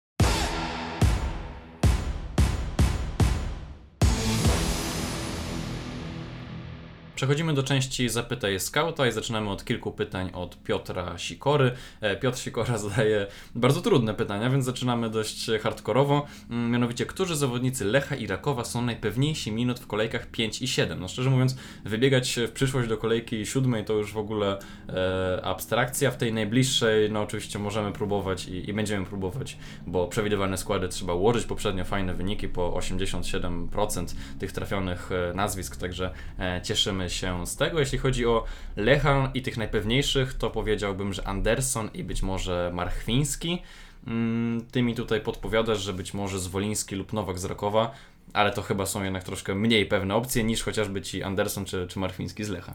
Przechodzimy 7.23 7.55
do 7.55 7.63
części 7.63 8.09
Zapytaj 8.09 8.61
Skauta 8.61 9.07
i 9.07 9.13
zaczynamy 9.13 9.51
od 9.51 9.65
kilku 9.65 9.93
pytań 9.93 10.31
od 10.35 10.63
Piotra 10.63 11.19
Sikory. 11.19 11.73
E, 12.01 12.17
Piotr 12.17 12.39
Sikora 12.39 12.79
zadaje 12.89 13.27
bardzo 13.55 13.81
trudne 13.81 14.15
pytania, 14.15 14.51
więc 14.51 14.65
zaczynamy 14.65 15.11
dość 15.11 15.51
hardkorowo. 15.63 16.27
Mm, 16.51 16.71
Mianowicie, 16.71 17.07
którzy 17.07 17.37
zawodnicy 17.37 17.85
Lecha 17.85 18.17
i 18.17 18.27
Rakowa 18.27 18.65
są 18.65 18.83
najpewniejsi 18.83 19.53
minut 19.53 19.81
w 19.81 19.87
kolejkach 19.87 20.27
5 20.27 20.63
i 20.63 20.69
7? 20.69 21.01
No 21.01 21.09
szczerze 21.09 21.31
mówiąc, 21.31 21.57
wybiegać 21.85 22.39
w 22.49 22.53
przyszłość 22.53 22.89
do 22.89 22.97
kolejki 22.97 23.47
siódmej 23.47 23.85
to 23.85 23.93
już 23.93 24.13
w 24.13 24.19
ogóle 24.19 24.59
e, 24.89 25.45
abstrakcja. 25.45 26.11
W 26.11 26.17
tej 26.17 26.33
najbliższej, 26.33 27.11
no 27.11 27.23
oczywiście 27.23 27.59
możemy 27.59 27.93
próbować 27.93 28.47
i, 28.47 28.71
i 28.71 28.73
będziemy 28.73 29.07
próbować, 29.07 29.57
bo 29.87 30.09
przewidywane 30.09 30.59
składy 30.59 30.89
trzeba 30.89 31.15
ułożyć. 31.15 31.47
Poprzednio 31.47 31.85
fajne 31.85 32.15
wyniki, 32.15 32.49
po 32.49 32.71
87% 32.71 34.15
tych 34.39 34.53
trafionych 34.53 35.11
e, 35.13 35.35
nazwisk, 35.35 35.77
także 35.77 36.11
e, 36.39 36.61
cieszymy 36.65 37.12
się 37.13 37.47
z 37.47 37.57
tego. 37.57 37.81
Jeśli 37.81 37.99
chodzi 37.99 38.27
o 38.27 38.45
Lecha 38.77 39.31
i 39.35 39.43
tych 39.43 39.57
najpewniejszych, 39.57 40.35
to 40.35 40.51
powiedziałbym, 40.51 41.13
że 41.13 41.29
Anderson 41.29 41.91
i 41.95 42.05
być 42.05 42.23
może 42.23 42.71
Marchwiński. 42.75 43.63
Mm, 44.07 44.67
Ty 44.71 44.83
mi 44.83 44.95
tutaj 44.95 45.21
podpowiadasz, 45.21 45.81
że 45.81 45.93
być 45.93 46.15
może 46.15 46.39
Zwoliński 46.39 46.97
lub 46.97 47.13
Nowak 47.13 47.39
z 47.39 47.45
Rakowa, 47.45 47.95
ale 48.33 48.53
to 48.53 48.63
chyba 48.63 48.87
są 48.87 49.05
jednak 49.05 49.25
troszkę 49.25 49.55
mniej 49.55 49.87
pewne 49.87 50.15
opcje 50.15 50.45
niż 50.45 50.63
chociażby 50.63 51.03
ci 51.03 51.23
Anderson 51.23 51.65
czy, 51.65 51.87
czy 51.87 51.99
Marchwiński 51.99 52.45
z 52.45 52.49
Lecha. 52.49 52.75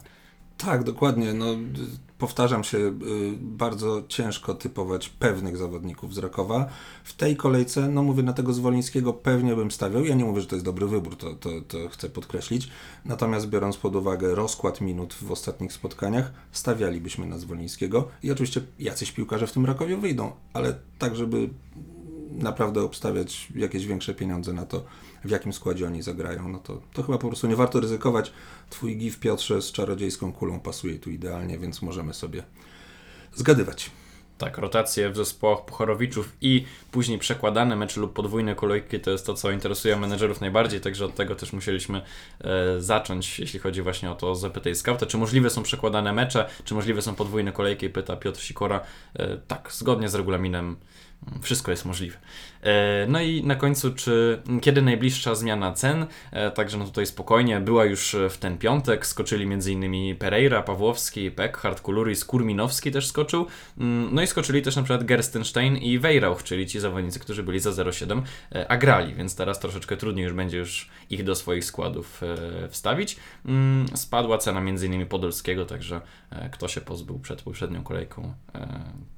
Tak, 0.58 0.84
dokładnie. 0.84 1.34
No, 1.34 1.46
powtarzam 2.18 2.64
się, 2.64 2.78
y, 2.78 2.92
bardzo 3.40 4.02
ciężko 4.08 4.54
typować 4.54 5.08
pewnych 5.08 5.56
zawodników 5.56 6.14
z 6.14 6.18
Rakowa. 6.18 6.68
W 7.04 7.12
tej 7.12 7.36
kolejce, 7.36 7.88
no 7.88 8.02
mówię, 8.02 8.22
na 8.22 8.32
tego 8.32 8.52
Zwolińskiego 8.52 9.12
pewnie 9.12 9.56
bym 9.56 9.70
stawiał. 9.70 10.04
Ja 10.04 10.14
nie 10.14 10.24
mówię, 10.24 10.40
że 10.40 10.46
to 10.46 10.56
jest 10.56 10.66
dobry 10.66 10.86
wybór, 10.86 11.16
to, 11.16 11.34
to, 11.34 11.50
to 11.68 11.88
chcę 11.88 12.08
podkreślić. 12.08 12.68
Natomiast 13.04 13.48
biorąc 13.48 13.76
pod 13.76 13.96
uwagę 13.96 14.34
rozkład 14.34 14.80
minut 14.80 15.14
w 15.14 15.32
ostatnich 15.32 15.72
spotkaniach, 15.72 16.32
stawialibyśmy 16.52 17.26
na 17.26 17.38
Zwolińskiego. 17.38 18.08
I 18.22 18.32
oczywiście 18.32 18.60
jacyś 18.78 19.12
piłkarze 19.12 19.46
w 19.46 19.52
tym 19.52 19.66
Rakowie 19.66 19.96
wyjdą, 19.96 20.32
ale 20.52 20.74
tak, 20.98 21.16
żeby 21.16 21.48
naprawdę 22.30 22.82
obstawiać 22.82 23.48
jakieś 23.54 23.86
większe 23.86 24.14
pieniądze 24.14 24.52
na 24.52 24.66
to, 24.66 24.84
w 25.24 25.30
jakim 25.30 25.52
składzie 25.52 25.86
oni 25.86 26.02
zagrają, 26.02 26.48
no 26.48 26.58
to, 26.58 26.80
to 26.92 27.02
chyba 27.02 27.18
po 27.18 27.28
prostu 27.28 27.46
nie 27.46 27.56
warto 27.56 27.80
ryzykować. 27.80 28.32
Twój 28.70 28.96
gif 28.96 29.20
Piotrze 29.20 29.62
z 29.62 29.72
czarodziejską 29.72 30.32
kulą 30.32 30.60
pasuje 30.60 30.98
tu 30.98 31.10
idealnie, 31.10 31.58
więc 31.58 31.82
możemy 31.82 32.14
sobie 32.14 32.42
zgadywać. 33.34 33.90
Tak, 34.38 34.58
rotacje 34.58 35.10
w 35.10 35.16
zespołach 35.16 35.64
Pucharowiczów 35.64 36.36
i 36.40 36.64
później 36.90 37.18
przekładane 37.18 37.76
mecze 37.76 38.00
lub 38.00 38.12
podwójne 38.12 38.54
kolejki 38.54 39.00
to 39.00 39.10
jest 39.10 39.26
to, 39.26 39.34
co 39.34 39.50
interesuje 39.50 39.96
menedżerów 39.96 40.40
najbardziej, 40.40 40.80
także 40.80 41.04
od 41.04 41.14
tego 41.14 41.34
też 41.34 41.52
musieliśmy 41.52 42.02
e, 42.40 42.80
zacząć, 42.80 43.38
jeśli 43.38 43.60
chodzi 43.60 43.82
właśnie 43.82 44.10
o 44.10 44.14
to 44.14 44.34
zapytaj 44.34 44.74
skauta, 44.74 45.06
czy 45.06 45.18
możliwe 45.18 45.50
są 45.50 45.62
przekładane 45.62 46.12
mecze, 46.12 46.48
czy 46.64 46.74
możliwe 46.74 47.02
są 47.02 47.14
podwójne 47.14 47.52
kolejki, 47.52 47.88
pyta 47.88 48.16
Piotr 48.16 48.40
Sikora. 48.40 48.80
E, 49.14 49.36
tak, 49.36 49.68
zgodnie 49.72 50.08
z 50.08 50.14
regulaminem 50.14 50.76
wszystko 51.42 51.70
jest 51.70 51.84
możliwe. 51.84 52.18
E, 52.62 53.06
no 53.08 53.20
i 53.20 53.44
na 53.44 53.56
końcu, 53.56 53.94
czy 53.94 54.42
kiedy 54.60 54.82
najbliższa 54.82 55.34
zmiana 55.34 55.72
cen? 55.72 56.06
E, 56.32 56.50
także 56.50 56.78
no 56.78 56.84
tutaj 56.84 57.06
spokojnie, 57.06 57.60
była 57.60 57.84
już 57.84 58.16
w 58.30 58.38
ten 58.38 58.58
piątek, 58.58 59.06
skoczyli 59.06 59.44
m.in. 59.44 60.16
Pereira, 60.16 60.62
Pawłowski, 60.62 61.30
Peckhardt, 61.30 61.80
Kuluris, 61.80 62.24
Kurminowski 62.24 62.92
też 62.92 63.06
skoczył, 63.06 63.46
mm, 63.78 64.08
no 64.14 64.22
i 64.22 64.26
skoczyli 64.26 64.62
też 64.62 64.76
na 64.76 64.82
przykład 64.82 65.04
Gerstenstein 65.04 65.76
i 65.76 65.98
Weirauch, 65.98 66.42
czyli 66.42 66.66
ci 66.66 66.80
zawodnicy, 66.80 67.20
którzy 67.20 67.42
byli 67.42 67.60
za 67.60 67.70
0,7, 67.70 68.22
e, 68.52 68.70
a 68.70 68.76
grali, 68.76 69.14
więc 69.14 69.36
teraz 69.36 69.60
troszeczkę 69.60 69.96
trudniej 69.96 70.24
już 70.24 70.32
będzie 70.32 70.58
już 70.58 70.88
ich 71.10 71.24
do 71.24 71.34
swoich 71.34 71.64
składów 71.64 72.20
wstawić. 72.70 73.16
Mm, 73.46 73.86
spadła 73.94 74.38
cena 74.38 74.60
m.in. 74.60 75.06
Podolskiego, 75.06 75.66
także 75.66 76.00
kto 76.52 76.68
się 76.68 76.80
pozbył 76.80 77.18
przed 77.18 77.42
poprzednią 77.42 77.82
kolejką, 77.82 78.34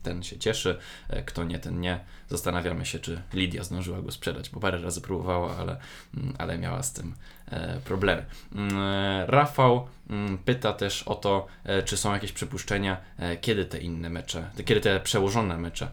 ten 0.02 0.22
się 0.22 0.38
cieszy, 0.38 0.78
kto 1.26 1.44
nie, 1.44 1.58
ten 1.58 1.80
nie. 1.80 1.89
Zastanawiamy 2.30 2.86
się, 2.86 2.98
czy 2.98 3.22
Lidia 3.32 3.64
zdążyła 3.64 4.02
go 4.02 4.10
sprzedać, 4.12 4.50
bo 4.50 4.60
parę 4.60 4.82
razy 4.82 5.00
próbowała, 5.00 5.56
ale, 5.56 5.76
mm, 6.16 6.34
ale 6.38 6.58
miała 6.58 6.82
z 6.82 6.92
tym 6.92 7.14
e, 7.46 7.80
problemy. 7.84 8.24
Mm, 8.54 8.78
e, 8.78 9.26
Rafał 9.26 9.86
mm, 10.10 10.38
pyta 10.38 10.72
też 10.72 11.02
o 11.02 11.14
to, 11.14 11.46
e, 11.64 11.82
czy 11.82 11.96
są 11.96 12.12
jakieś 12.12 12.32
przypuszczenia, 12.32 13.00
kiedy 13.40 13.64
te 13.64 13.78
inne 13.78 14.10
mecze, 14.10 14.50
kiedy 14.64 14.80
te 14.80 15.00
przełożone 15.00 15.58
mecze 15.58 15.90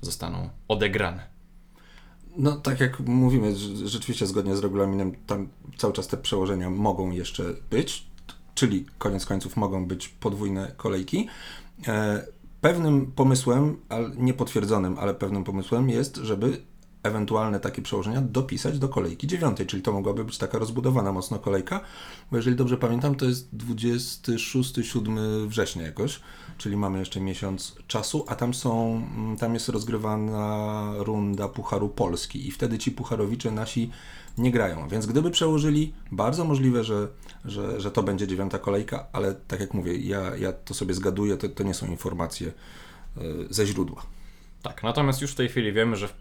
zostaną 0.00 0.48
odegrane. 0.68 1.26
No, 2.36 2.52
tak 2.52 2.80
jak 2.80 3.00
mówimy, 3.00 3.56
rzeczywiście 3.84 4.26
zgodnie 4.26 4.56
z 4.56 4.60
regulaminem, 4.60 5.12
tam 5.26 5.48
cały 5.76 5.92
czas 5.92 6.08
te 6.08 6.16
przełożenia 6.16 6.70
mogą 6.70 7.10
jeszcze 7.10 7.44
być, 7.70 8.06
czyli 8.54 8.86
koniec 8.98 9.26
końców 9.26 9.56
mogą 9.56 9.86
być 9.86 10.08
podwójne 10.08 10.72
kolejki. 10.76 11.28
Pewnym 12.62 13.12
pomysłem, 13.12 13.76
ale 13.88 14.10
niepotwierdzonym, 14.16 14.98
ale 14.98 15.14
pewnym 15.14 15.44
pomysłem 15.44 15.90
jest, 15.90 16.16
żeby 16.16 16.62
ewentualne 17.02 17.60
takie 17.60 17.82
przełożenia 17.82 18.20
dopisać 18.20 18.78
do 18.78 18.88
kolejki 18.88 19.26
dziewiątej, 19.26 19.66
czyli 19.66 19.82
to 19.82 19.92
mogłaby 19.92 20.24
być 20.24 20.38
taka 20.38 20.58
rozbudowana 20.58 21.12
mocno 21.12 21.38
kolejka, 21.38 21.80
bo 22.30 22.36
jeżeli 22.36 22.56
dobrze 22.56 22.76
pamiętam, 22.76 23.14
to 23.14 23.24
jest 23.24 23.56
26-7 23.56 25.46
września 25.46 25.82
jakoś, 25.82 26.20
czyli 26.58 26.76
mamy 26.76 26.98
jeszcze 26.98 27.20
miesiąc 27.20 27.76
czasu, 27.86 28.24
a 28.28 28.34
tam 28.34 28.54
są, 28.54 29.02
tam 29.38 29.54
jest 29.54 29.68
rozgrywana 29.68 30.92
runda 30.96 31.48
Pucharu 31.48 31.88
Polski 31.88 32.48
i 32.48 32.50
wtedy 32.50 32.78
ci 32.78 32.90
pucharowicze 32.92 33.50
nasi 33.50 33.90
nie 34.38 34.50
grają. 34.50 34.88
Więc 34.88 35.06
gdyby 35.06 35.30
przełożyli, 35.30 35.92
bardzo 36.12 36.44
możliwe, 36.44 36.84
że, 36.84 37.08
że, 37.44 37.80
że 37.80 37.90
to 37.90 38.02
będzie 38.02 38.26
dziewiąta 38.26 38.58
kolejka, 38.58 39.06
ale 39.12 39.34
tak 39.34 39.60
jak 39.60 39.74
mówię, 39.74 39.96
ja, 39.96 40.36
ja 40.36 40.52
to 40.52 40.74
sobie 40.74 40.94
zgaduję, 40.94 41.36
to, 41.36 41.48
to 41.48 41.62
nie 41.62 41.74
są 41.74 41.86
informacje 41.86 42.48
e, 43.16 43.22
ze 43.50 43.66
źródła. 43.66 44.02
Tak, 44.62 44.82
natomiast 44.82 45.22
już 45.22 45.32
w 45.32 45.34
tej 45.34 45.48
chwili 45.48 45.72
wiemy, 45.72 45.96
że 45.96 46.08
w, 46.08 46.14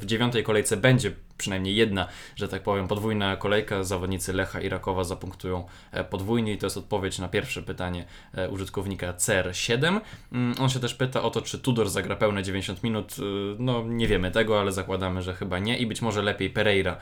w 0.00 0.06
dziewiątej 0.06 0.44
kolejce 0.44 0.76
będzie 0.76 1.12
przynajmniej 1.38 1.76
jedna, 1.76 2.08
że 2.36 2.48
tak 2.48 2.62
powiem, 2.62 2.88
podwójna 2.88 3.36
kolejka. 3.36 3.84
Zawodnicy 3.84 4.32
Lecha 4.32 4.60
i 4.60 4.68
Rakowa 4.68 5.04
zapunktują 5.04 5.66
e, 5.92 6.04
podwójnie 6.04 6.52
i 6.52 6.58
to 6.58 6.66
jest 6.66 6.76
odpowiedź 6.76 7.18
na 7.18 7.28
pierwsze 7.28 7.62
pytanie 7.62 8.04
e, 8.34 8.48
użytkownika 8.48 9.12
CR7. 9.12 10.00
Mm, 10.32 10.54
on 10.60 10.68
się 10.68 10.80
też 10.80 10.94
pyta 10.94 11.22
o 11.22 11.30
to, 11.30 11.42
czy 11.42 11.58
Tudor 11.58 11.90
zagra 11.90 12.16
pełne 12.16 12.42
90 12.42 12.82
minut. 12.82 13.16
E, 13.18 13.22
no, 13.58 13.82
nie 13.82 14.08
wiemy 14.08 14.30
tego, 14.30 14.60
ale 14.60 14.72
zakładamy, 14.72 15.22
że 15.22 15.34
chyba 15.34 15.58
nie 15.58 15.78
i 15.78 15.86
być 15.86 16.02
może 16.02 16.22
lepiej 16.22 16.50
Pereira 16.50 16.96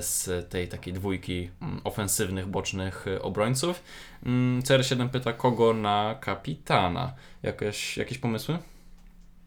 z 0.00 0.50
tej 0.50 0.68
takiej 0.68 0.92
dwójki 0.92 1.50
mm, 1.62 1.80
ofensywnych, 1.84 2.46
bocznych 2.46 3.06
obrońców. 3.20 3.82
Mm, 4.26 4.62
CR7 4.62 5.08
pyta, 5.08 5.32
kogo 5.32 5.74
na 5.74 6.14
kapitana. 6.20 7.12
Jakieś, 7.42 7.96
jakieś 7.96 8.18
pomysły? 8.18 8.58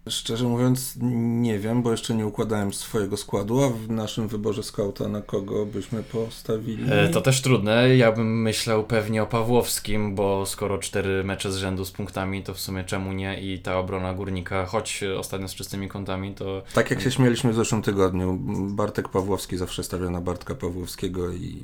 Szczerze 0.10 0.46
mówiąc, 0.46 0.98
nie 1.42 1.60
wiem, 1.60 1.84
bo 1.84 1.92
jeszcze 1.92 2.16
nie 2.16 2.26
układałem 2.26 2.74
swojego 2.74 3.18
składu, 3.18 3.64
a 3.64 3.70
w 3.70 3.90
naszym 3.90 4.28
wyborze 4.28 4.64
skauta 4.64 5.08
na 5.08 5.22
kogo 5.22 5.66
byśmy 5.66 6.04
postawili? 6.04 6.84
E, 6.92 7.10
to 7.10 7.22
też 7.22 7.42
trudne. 7.42 7.96
Ja 7.98 8.12
bym 8.12 8.42
myślał 8.42 8.84
pewnie 8.84 9.24
o 9.24 9.28
Pawłowskim, 9.28 10.16
bo 10.16 10.46
skoro 10.46 10.78
cztery 10.78 11.24
mecze 11.24 11.52
z 11.52 11.58
rzędu 11.58 11.86
z 11.86 11.92
punktami, 11.92 12.44
to 12.44 12.54
w 12.54 12.60
sumie 12.60 12.84
czemu 12.84 13.14
nie? 13.14 13.42
I 13.42 13.60
ta 13.60 13.80
obrona 13.80 14.14
górnika, 14.14 14.66
choć 14.66 15.04
ostatnio 15.18 15.48
z 15.48 15.56
czystymi 15.56 15.90
kątami, 15.90 16.34
to. 16.36 16.64
Tak 16.74 16.92
jak 16.92 17.02
się 17.02 17.12
śmieliśmy 17.12 17.52
w 17.52 17.56
zeszłym 17.56 17.82
tygodniu, 17.82 18.38
Bartek 18.70 19.10
Pawłowski 19.10 19.58
zawsze 19.58 19.84
stawia 19.84 20.10
na 20.10 20.22
Bartka 20.22 20.56
Pawłowskiego 20.56 21.32
i. 21.32 21.58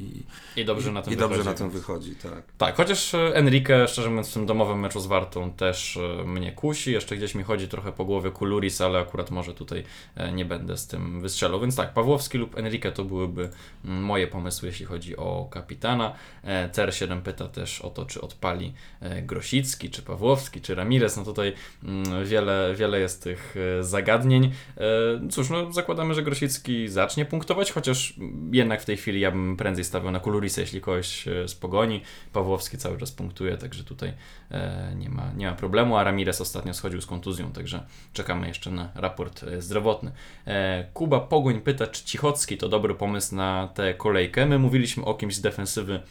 I 0.56 0.66
dobrze 0.66 0.92
na 0.92 1.02
tym 1.02 1.14
i 1.14 1.16
wychodzi. 1.16 1.36
dobrze 1.36 1.50
na 1.50 1.58
tym 1.58 1.70
wychodzi, 1.70 2.16
tak. 2.16 2.44
Tak, 2.58 2.76
chociaż 2.76 3.14
Enrique, 3.34 3.88
szczerze 3.88 4.10
mówiąc, 4.10 4.30
w 4.30 4.34
tym 4.34 4.46
domowym 4.46 4.80
meczu 4.80 5.00
z 5.00 5.06
Wartą 5.06 5.52
też 5.52 5.98
e, 5.98 6.24
mnie 6.24 6.52
kusi. 6.52 6.92
Jeszcze 6.92 7.18
gdzieś 7.18 7.36
mi 7.36 7.44
chodzi 7.44 7.68
trochę 7.68 7.92
po 7.92 8.06
głowie 8.06 8.27
głowie 8.28 8.38
Kuluris, 8.38 8.82
ale 8.82 9.00
akurat 9.00 9.32
może 9.32 9.54
tutaj 9.54 9.84
e, 10.16 10.32
nie 10.32 10.46
będę 10.46 10.78
z 10.78 10.88
tym 10.88 11.22
wystrzelał. 11.22 11.60
Więc 11.60 11.76
tak, 11.76 11.94
Pawłowski 11.94 12.38
lub 12.38 12.58
Enrique 12.58 12.92
to 12.92 13.04
byłyby 13.04 13.50
mm, 13.86 14.04
moje 14.04 14.28
pomysły, 14.28 14.70
jeśli 14.70 14.86
chodzi 14.86 15.18
o 15.18 15.48
kapitana. 15.52 16.14
E, 16.44 16.70
CR7 16.70 17.22
pyta 17.22 17.48
też 17.48 17.82
o 17.82 17.90
to, 17.90 18.06
czy 18.06 18.22
odpali 18.22 18.74
e, 19.02 19.22
Grosicki, 19.22 19.90
czy 19.90 20.02
Pawłowski, 20.02 20.62
czy 20.62 20.76
Ramirez. 20.76 21.18
No 21.18 21.24
tutaj 21.24 21.54
mm, 21.84 22.26
wiele, 22.26 22.74
wiele 22.76 23.00
jest 23.00 23.24
tych 23.24 23.56
zagadnień. 23.82 24.52
Cóż, 25.32 25.50
no 25.50 25.74
zakładamy, 25.74 26.14
że 26.14 26.24
Grosicki 26.24 26.90
zacznie 26.90 27.26
punktować, 27.26 27.72
chociaż 27.72 28.14
jednak 28.52 28.82
w 28.82 28.86
tej 28.86 28.98
chwili 28.98 29.20
ja 29.20 29.32
bym 29.32 29.58
prędzej 29.58 29.86
stawiał 29.86 30.12
na 30.12 30.20
Kulurisa, 30.20 30.62
jeśli 30.62 30.82
kogoś 30.82 31.26
z 31.48 31.56
pogoni. 31.56 32.02
Pawłowski 32.34 32.78
cały 32.78 32.98
czas 32.98 33.12
punktuje, 33.12 33.58
także 33.58 33.84
tutaj 33.84 34.14
nie 34.96 35.10
ma, 35.10 35.32
nie 35.36 35.46
ma 35.46 35.54
problemu, 35.54 35.98
a 35.98 36.04
Ramirez 36.04 36.42
ostatnio 36.42 36.74
schodził 36.74 37.02
z 37.02 37.06
kontuzją, 37.06 37.52
także 37.52 37.84
czekamy 38.18 38.48
jeszcze 38.48 38.72
na 38.72 38.90
raport 38.96 39.44
e, 39.44 39.62
zdrowotny. 39.62 40.12
E, 40.48 40.86
Kuba 40.94 41.20
Pogoń 41.20 41.62
pyta, 41.62 41.88
czy 41.88 42.06
Cichocki 42.06 42.58
to 42.58 42.70
dobry 42.70 42.96
pomysł 42.96 43.36
na 43.36 43.68
tę 43.68 43.94
kolejkę. 43.94 44.46
My 44.46 44.60
mówiliśmy 44.60 45.06
o 45.06 45.14
kimś 45.14 45.36
z 45.36 45.42
defensywy 45.42 46.02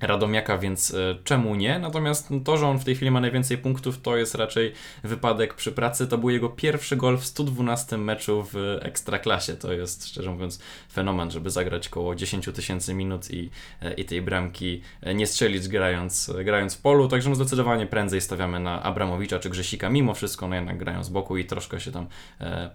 Radomiaka, 0.00 0.58
więc 0.58 0.94
e, 0.94 1.16
czemu 1.24 1.54
nie? 1.54 1.78
Natomiast 1.78 2.28
to, 2.44 2.56
że 2.56 2.66
on 2.66 2.78
w 2.78 2.84
tej 2.84 2.94
chwili 2.94 3.10
ma 3.10 3.20
najwięcej 3.20 3.58
punktów, 3.58 4.00
to 4.00 4.16
jest 4.16 4.34
raczej 4.34 4.72
wypadek 5.04 5.54
przy 5.54 5.72
pracy. 5.72 6.06
To 6.06 6.18
był 6.18 6.30
jego 6.30 6.48
pierwszy 6.48 6.96
gol 6.96 7.18
w 7.18 7.24
112 7.24 7.96
meczu 7.96 8.46
w 8.52 8.78
Ekstraklasie. 8.82 9.56
To 9.56 9.72
jest, 9.72 10.08
szczerze 10.08 10.30
mówiąc, 10.30 10.60
fenomen, 10.92 11.30
żeby 11.30 11.50
zagrać 11.50 11.88
około 11.88 12.14
10 12.14 12.48
tysięcy 12.54 12.94
minut 12.94 13.30
i, 13.30 13.50
e, 13.82 13.94
i 13.94 14.04
tej 14.04 14.22
bramki 14.22 14.80
e, 15.00 15.14
nie 15.14 15.26
strzelić 15.26 15.68
grając, 15.68 16.32
grając 16.44 16.74
w 16.74 16.80
polu. 16.80 17.08
Także 17.08 17.28
no 17.28 17.36
zdecydowanie 17.36 17.86
prędzej 17.86 18.20
stawiamy 18.20 18.60
na 18.60 18.82
Abramowicza 18.82 19.38
czy 19.38 19.50
Grzesika. 19.50 19.90
Mimo 19.90 20.14
wszystko, 20.14 20.48
no 20.48 20.54
jednak 20.54 20.78
grają 20.78 21.04
z 21.04 21.08
boku 21.08 21.36
i 21.36 21.44
troszkę 21.44 21.80
się 21.80 21.92
tam 21.92 22.06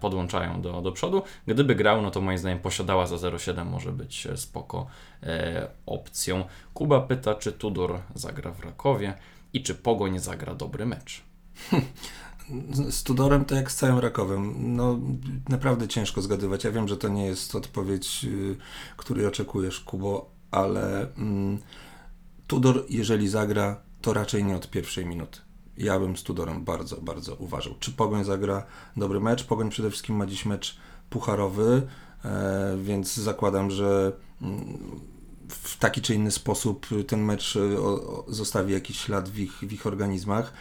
podłączają 0.00 0.62
do, 0.62 0.82
do 0.82 0.92
przodu. 0.92 1.22
Gdyby 1.46 1.74
grał, 1.74 2.02
no 2.02 2.10
to 2.10 2.20
moim 2.20 2.38
zdaniem 2.38 2.58
posiadała 2.58 3.06
za 3.06 3.16
0,7 3.16 3.66
może 3.66 3.92
być 3.92 4.28
spoko 4.36 4.86
opcją. 5.86 6.44
Kuba 6.74 7.00
pyta, 7.00 7.34
czy 7.34 7.52
Tudor 7.52 8.00
zagra 8.14 8.50
w 8.50 8.60
Rakowie 8.60 9.14
i 9.52 9.62
czy 9.62 9.74
Pogoń 9.74 10.18
zagra 10.18 10.54
dobry 10.54 10.86
mecz. 10.86 11.22
Z 12.90 13.02
Tudorem 13.02 13.44
to 13.44 13.54
jak 13.54 13.72
z 13.72 13.76
całym 13.76 13.98
Rakowem. 13.98 14.54
No, 14.76 14.98
naprawdę 15.48 15.88
ciężko 15.88 16.22
zgadywać. 16.22 16.64
Ja 16.64 16.70
wiem, 16.70 16.88
że 16.88 16.96
to 16.96 17.08
nie 17.08 17.26
jest 17.26 17.54
odpowiedź, 17.54 18.24
y, 18.24 18.56
której 18.96 19.26
oczekujesz, 19.26 19.80
Kubo, 19.80 20.30
ale 20.50 21.14
mm, 21.16 21.58
Tudor, 22.46 22.84
jeżeli 22.88 23.28
zagra, 23.28 23.82
to 24.02 24.12
raczej 24.12 24.44
nie 24.44 24.56
od 24.56 24.70
pierwszej 24.70 25.06
minuty. 25.06 25.38
Ja 25.76 26.00
bym 26.00 26.16
z 26.16 26.22
Tudorem 26.22 26.64
bardzo, 26.64 27.00
bardzo 27.00 27.34
uważał. 27.34 27.74
Czy 27.80 27.92
Pogoń 27.92 28.24
zagra 28.24 28.66
dobry 28.96 29.20
mecz? 29.20 29.44
Pogoń 29.44 29.70
przede 29.70 29.90
wszystkim 29.90 30.16
ma 30.16 30.26
dziś 30.26 30.46
mecz 30.46 30.76
pucharowy, 31.10 31.82
e, 32.24 32.76
więc 32.82 33.16
zakładam, 33.16 33.70
że 33.70 34.12
w 35.48 35.78
taki 35.78 36.00
czy 36.00 36.14
inny 36.14 36.30
sposób 36.30 36.86
ten 37.06 37.24
mecz 37.24 37.56
e, 37.56 37.60
zostawi 38.28 38.72
jakiś 38.72 39.00
ślad 39.00 39.28
w 39.28 39.38
ich, 39.38 39.52
w 39.52 39.72
ich 39.72 39.86
organizmach. 39.86 40.52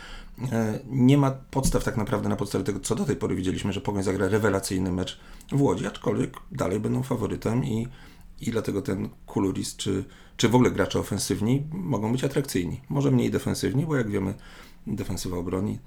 E, 0.51 0.79
nie 0.89 1.17
ma 1.17 1.31
podstaw 1.31 1.83
tak 1.83 1.97
naprawdę 1.97 2.29
na 2.29 2.35
podstawie 2.35 2.63
tego, 2.63 2.79
co 2.79 2.95
do 2.95 3.05
tej 3.05 3.15
pory 3.15 3.35
widzieliśmy, 3.35 3.73
że 3.73 3.81
Pogoń 3.81 4.03
zagra 4.03 4.27
rewelacyjny 4.27 4.91
mecz 4.91 5.19
w 5.51 5.61
Łodzi, 5.61 5.87
aczkolwiek 5.87 6.37
dalej 6.51 6.79
będą 6.79 7.03
faworytem 7.03 7.65
i, 7.65 7.87
i 8.41 8.51
dlatego 8.51 8.81
ten 8.81 9.09
Kuluris, 9.25 9.75
czy, 9.75 10.03
czy 10.37 10.49
w 10.49 10.55
ogóle 10.55 10.71
gracze 10.71 10.99
ofensywni 10.99 11.63
mogą 11.71 12.11
być 12.11 12.23
atrakcyjni. 12.23 12.81
Może 12.89 13.11
mniej 13.11 13.31
defensywni, 13.31 13.85
bo 13.85 13.95
jak 13.95 14.09
wiemy, 14.09 14.33
defensywa 14.87 15.37
obroni, 15.37 15.79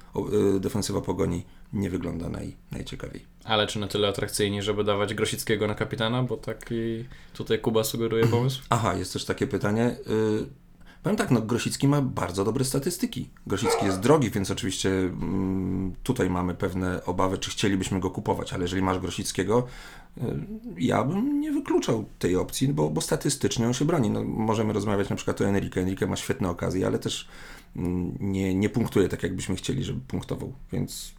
y, 0.57 0.61
defensywa 0.61 1.01
pogoni 1.01 1.45
nie 1.73 1.91
wygląda 1.91 2.29
naj, 2.29 2.57
najciekawiej. 2.71 3.25
Ale 3.45 3.67
czy 3.67 3.79
na 3.79 3.87
tyle 3.89 4.09
atrakcyjni, 4.09 4.63
żeby 4.63 4.85
dawać 4.85 5.15
Grosickiego 5.15 5.67
na 5.67 5.75
kapitana, 5.75 6.23
bo 6.23 6.37
taki 6.37 7.05
tutaj 7.33 7.59
Kuba 7.59 7.85
sugeruje 7.85 8.27
pomysł? 8.37 8.63
Aha, 8.71 8.95
jest 8.95 9.13
też 9.13 9.25
takie 9.25 9.47
pytanie. 9.47 9.97
Y, 10.07 10.47
powiem 11.03 11.17
tak, 11.17 11.31
no 11.31 11.43
Grosicki 11.43 11.89
ma 11.89 12.03
bardzo 12.03 12.45
dobre 12.45 12.65
statystyki. 12.65 13.29
Grosicki 13.47 13.87
jest 13.87 14.01
drogi, 14.01 14.31
więc 14.31 14.51
oczywiście 14.51 14.91
mm, 14.91 15.95
tutaj 16.03 16.31
mamy 16.31 16.55
pewne 16.55 17.05
obawy, 17.05 17.39
czy 17.39 17.51
chcielibyśmy 17.51 18.01
go 18.01 18.11
kupować, 18.11 18.53
ale 18.53 18.63
jeżeli 18.63 18.83
masz 18.83 18.99
Grosickiego, 18.99 19.67
y, 20.19 20.21
ja 20.79 21.05
bym 21.05 21.41
nie 21.41 21.53
wykluczał 21.53 22.05
tej 22.19 22.37
opcji, 22.37 22.69
bo, 22.69 22.91
bo 22.91 23.01
statystycznie 23.01 23.67
on 23.67 23.75
się 23.75 23.85
broni. 23.85 24.11
No, 24.11 24.25
możemy 24.25 24.73
rozmawiać 24.73 25.11
na 25.11 25.17
przykład 25.17 25.41
o 25.41 25.45
Enrique. 25.45 25.81
Enrique 25.81 26.07
ma 26.07 26.17
świetne 26.17 26.49
okazje, 26.51 26.87
ale 26.87 26.99
też 26.99 27.29
nie, 27.75 28.55
nie 28.55 28.69
punktuje 28.69 29.09
tak, 29.09 29.23
jakbyśmy 29.23 29.57
chcieli, 29.57 29.85
żeby 29.85 30.01
punktował, 30.01 30.53
więc 30.73 31.15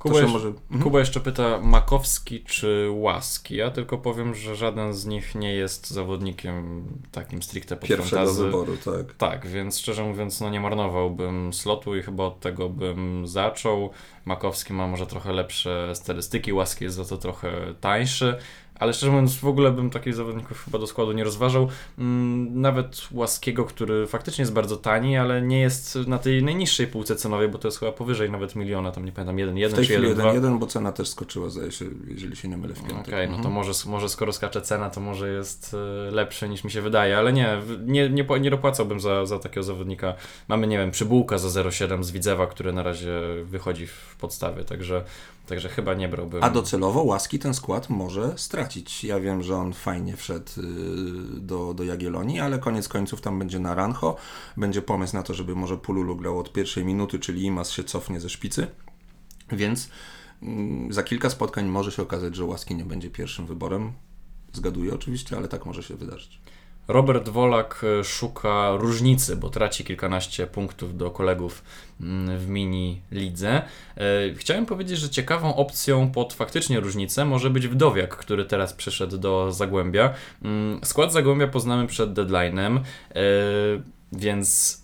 Kuba, 0.00 0.14
jeszcze, 0.14 0.32
może... 0.32 0.48
mhm. 0.48 0.82
Kuba 0.82 0.98
jeszcze 0.98 1.20
pyta 1.20 1.60
Makowski 1.62 2.44
czy 2.44 2.88
Łaski. 2.92 3.56
Ja 3.56 3.70
tylko 3.70 3.98
powiem, 3.98 4.34
że 4.34 4.56
żaden 4.56 4.94
z 4.94 5.06
nich 5.06 5.34
nie 5.34 5.54
jest 5.54 5.90
zawodnikiem 5.90 6.84
takim 7.12 7.42
stricte 7.42 7.76
pod 7.76 7.88
Pierwszego 7.88 8.16
fantazy. 8.16 8.44
wyboru, 8.44 8.76
tak. 8.76 9.14
Tak, 9.14 9.46
więc 9.46 9.78
szczerze 9.78 10.04
mówiąc, 10.04 10.40
no 10.40 10.50
nie 10.50 10.60
marnowałbym 10.60 11.52
slotu 11.52 11.96
i 11.96 12.02
chyba 12.02 12.24
od 12.24 12.40
tego 12.40 12.68
bym 12.68 13.26
zaczął. 13.26 13.90
Makowski 14.24 14.72
ma 14.72 14.86
może 14.86 15.06
trochę 15.06 15.32
lepsze 15.32 15.92
statystyki, 15.94 16.52
Łaski 16.52 16.84
jest 16.84 16.96
za 16.96 17.04
to 17.04 17.16
trochę 17.16 17.74
tańszy 17.80 18.38
ale 18.80 18.94
szczerze 18.94 19.12
mówiąc, 19.12 19.36
w 19.36 19.46
ogóle 19.46 19.70
bym 19.70 19.90
takich 19.90 20.14
zawodników 20.14 20.64
chyba 20.64 20.78
do 20.78 20.86
składu 20.86 21.12
nie 21.12 21.24
rozważał. 21.24 21.68
Mm, 21.98 22.60
nawet 22.60 23.08
Łaskiego, 23.12 23.64
który 23.64 24.06
faktycznie 24.06 24.42
jest 24.42 24.52
bardzo 24.52 24.76
tani, 24.76 25.16
ale 25.16 25.42
nie 25.42 25.60
jest 25.60 25.98
na 26.06 26.18
tej 26.18 26.42
najniższej 26.42 26.86
półce 26.86 27.16
cenowej, 27.16 27.48
bo 27.48 27.58
to 27.58 27.68
jest 27.68 27.78
chyba 27.78 27.92
powyżej 27.92 28.30
nawet 28.30 28.56
miliona, 28.56 28.92
tam 28.92 29.04
nie 29.04 29.12
pamiętam, 29.12 29.36
1,1 29.36 29.86
czy 29.86 30.00
1,2. 30.00 30.14
1,1, 30.14 30.58
bo 30.58 30.66
cena 30.66 30.92
też 30.92 31.08
skoczyła, 31.08 31.50
zdaje 31.50 31.72
się, 31.72 31.84
jeżeli 32.08 32.36
się 32.36 32.48
nie 32.48 32.56
mylę 32.56 32.74
w 32.74 32.78
piątek. 32.78 33.00
Okej, 33.00 33.14
okay, 33.14 33.26
no 33.26 33.32
to 33.32 33.48
mhm. 33.48 33.54
może, 33.54 33.72
może 33.86 34.08
skoro 34.08 34.32
skacze 34.32 34.62
cena, 34.62 34.90
to 34.90 35.00
może 35.00 35.30
jest 35.32 35.76
e, 36.08 36.10
lepszy 36.10 36.48
niż 36.48 36.64
mi 36.64 36.70
się 36.70 36.82
wydaje, 36.82 37.18
ale 37.18 37.32
nie, 37.32 37.58
nie, 37.86 38.10
nie, 38.10 38.24
nie 38.40 38.50
dopłacałbym 38.50 39.00
za, 39.00 39.26
za 39.26 39.38
takiego 39.38 39.62
zawodnika. 39.62 40.14
Mamy, 40.48 40.66
nie 40.66 40.78
wiem, 40.78 40.90
przybułka 40.90 41.38
za 41.38 41.62
0,7 41.62 42.02
z 42.02 42.10
Widzewa, 42.10 42.46
który 42.46 42.72
na 42.72 42.82
razie 42.82 43.20
wychodzi 43.44 43.86
w 43.86 44.16
podstawie, 44.20 44.64
także 44.64 45.04
Także 45.50 45.68
chyba 45.68 45.94
nie 45.94 46.08
brałbym. 46.08 46.44
A 46.44 46.50
docelowo 46.50 47.02
łaski 47.02 47.38
ten 47.38 47.54
skład 47.54 47.90
może 47.90 48.38
stracić. 48.38 49.04
Ja 49.04 49.20
wiem, 49.20 49.42
że 49.42 49.56
on 49.56 49.72
fajnie 49.72 50.16
wszedł 50.16 50.50
y, 50.58 51.40
do, 51.40 51.74
do 51.74 51.84
Jagiellonii, 51.84 52.40
ale 52.40 52.58
koniec 52.58 52.88
końców 52.88 53.20
tam 53.20 53.38
będzie 53.38 53.58
na 53.58 53.74
Rancho. 53.74 54.16
Będzie 54.56 54.82
pomysł 54.82 55.16
na 55.16 55.22
to, 55.22 55.34
żeby 55.34 55.54
może 55.54 55.76
Pululu 55.76 56.16
grał 56.16 56.38
od 56.38 56.52
pierwszej 56.52 56.84
minuty, 56.84 57.18
czyli 57.18 57.44
Imas 57.44 57.70
się 57.70 57.84
cofnie 57.84 58.20
ze 58.20 58.28
szpicy. 58.28 58.66
Więc 59.52 59.88
mm, 60.42 60.92
za 60.92 61.02
kilka 61.02 61.30
spotkań 61.30 61.66
może 61.66 61.92
się 61.92 62.02
okazać, 62.02 62.36
że 62.36 62.44
łaski 62.44 62.74
nie 62.74 62.84
będzie 62.84 63.10
pierwszym 63.10 63.46
wyborem. 63.46 63.92
Zgaduję 64.52 64.94
oczywiście, 64.94 65.36
ale 65.36 65.48
tak 65.48 65.66
może 65.66 65.82
się 65.82 65.96
wydarzyć. 65.96 66.40
Robert 66.92 67.28
Wolak 67.28 67.84
e, 68.00 68.04
szuka 68.04 68.76
różnicy, 68.76 69.36
bo 69.36 69.50
traci 69.50 69.84
kilkanaście 69.84 70.46
punktów 70.46 70.96
do 70.96 71.10
kolegów 71.10 71.62
mm, 72.00 72.38
w 72.38 72.48
mini 72.48 73.02
lidze. 73.12 73.62
E, 73.96 74.34
chciałem 74.34 74.66
powiedzieć, 74.66 74.98
że 74.98 75.10
ciekawą 75.10 75.56
opcją 75.56 76.10
pod 76.10 76.32
faktycznie 76.32 76.80
różnicę 76.80 77.24
może 77.24 77.50
być 77.50 77.68
Wdowiak, 77.68 78.16
który 78.16 78.44
teraz 78.44 78.72
przyszedł 78.72 79.18
do 79.18 79.52
Zagłębia. 79.52 80.14
Mm, 80.42 80.80
skład 80.84 81.12
Zagłębia 81.12 81.48
poznamy 81.48 81.86
przed 81.86 82.10
deadline'em, 82.10 82.78
e, 82.78 83.22
więc 84.12 84.79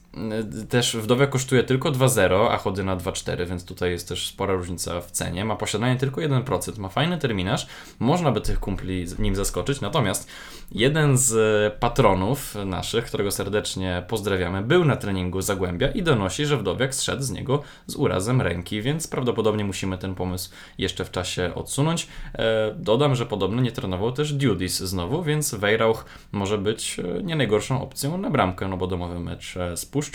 też 0.69 0.97
wdowia 0.97 1.27
kosztuje 1.27 1.65
tylko 1.65 1.93
2,0, 1.93 2.49
a 2.51 2.57
chody 2.57 2.85
na 2.85 2.97
2,4, 2.97 3.47
więc 3.47 3.65
tutaj 3.65 3.91
jest 3.91 4.09
też 4.09 4.27
spora 4.27 4.55
różnica 4.55 5.01
w 5.01 5.11
cenie. 5.11 5.45
Ma 5.45 5.57
posiadanie 5.57 5.97
tylko 5.97 6.21
1%, 6.21 6.79
ma 6.79 6.89
fajny 6.89 7.19
terminarz, 7.19 7.67
można 7.99 8.33
by 8.33 8.41
tych 8.41 8.61
kumpli 8.61 9.07
nim 9.19 9.37
zaskoczyć. 9.37 9.81
Natomiast 9.81 10.31
jeden 10.73 11.19
z 11.19 11.35
patronów 11.75 12.55
naszych, 12.67 13.05
którego 13.05 13.31
serdecznie 13.31 14.05
pozdrawiamy, 14.09 14.63
był 14.63 14.85
na 14.85 14.97
treningu 14.97 15.41
Zagłębia 15.41 15.89
i 15.89 16.03
donosi, 16.03 16.47
że 16.47 16.57
wdowiak 16.57 16.95
zszedł 16.95 17.23
z 17.23 17.31
niego 17.31 17.63
z 17.87 17.97
urazem 17.97 18.41
ręki, 18.41 18.83
więc 18.83 19.09
prawdopodobnie 19.09 19.65
musimy 19.65 19.99
ten 19.99 20.15
pomysł 20.15 20.51
jeszcze 20.79 21.05
w 21.05 21.11
czasie 21.11 21.55
odsunąć. 21.55 22.09
E, 22.35 22.75
dodam, 22.79 23.15
że 23.15 23.27
podobno 23.27 23.63
nie 23.63 23.73
trenował 23.73 24.13
też 24.13 24.33
Dudis 24.33 24.79
znowu, 24.79 25.23
więc 25.23 25.55
Weirauch 25.55 26.05
może 26.33 26.59
być 26.59 26.99
e, 26.99 27.23
nie 27.23 27.37
najgorszą 27.37 27.83
opcją 27.83 28.19
na 28.19 28.31
bramkę, 28.31 28.69
no 28.69 28.77
bo 28.77 28.87
domowy 28.87 29.21
mecz 29.21 29.57
e, 29.57 29.77
spuszcza 29.77 30.06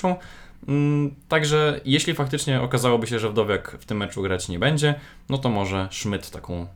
Mm, 0.67 1.15
także 1.27 1.81
jeśli 1.85 2.13
faktycznie 2.13 2.61
okazałoby 2.61 3.07
się, 3.07 3.19
że 3.19 3.29
Wdowiak 3.29 3.77
w 3.79 3.85
tym 3.85 3.97
meczu 3.97 4.21
grać 4.21 4.49
nie 4.49 4.59
będzie, 4.59 4.95
no 5.29 5.37
to 5.37 5.49
może 5.49 5.87
Schmidt 5.91 6.29
taką. 6.29 6.67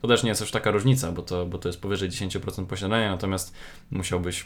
To 0.00 0.08
też 0.08 0.22
nie 0.22 0.28
jest 0.28 0.40
już 0.40 0.50
taka 0.50 0.70
różnica, 0.70 1.12
bo 1.12 1.22
to, 1.22 1.46
bo 1.46 1.58
to 1.58 1.68
jest 1.68 1.80
powyżej 1.80 2.10
10% 2.10 2.66
posiadania, 2.66 3.10
natomiast 3.10 3.54
musiałbyś 3.90 4.44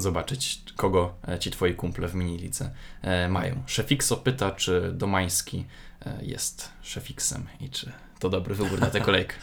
zobaczyć, 0.00 0.62
kogo 0.76 1.14
e, 1.28 1.38
ci 1.38 1.50
twoi 1.50 1.74
kumple 1.74 2.08
w 2.08 2.14
minilice 2.14 2.70
e, 3.02 3.28
mają. 3.28 3.62
Szefixo 3.66 4.16
pyta, 4.16 4.50
czy 4.50 4.92
Domański 4.94 5.66
e, 6.06 6.18
jest 6.22 6.68
szefiksem 6.82 7.46
i 7.60 7.70
czy 7.70 7.92
to 8.18 8.30
dobry 8.30 8.54
wybór 8.54 8.80
na 8.80 8.86
tę 8.86 9.00
kolejkę. 9.10 9.34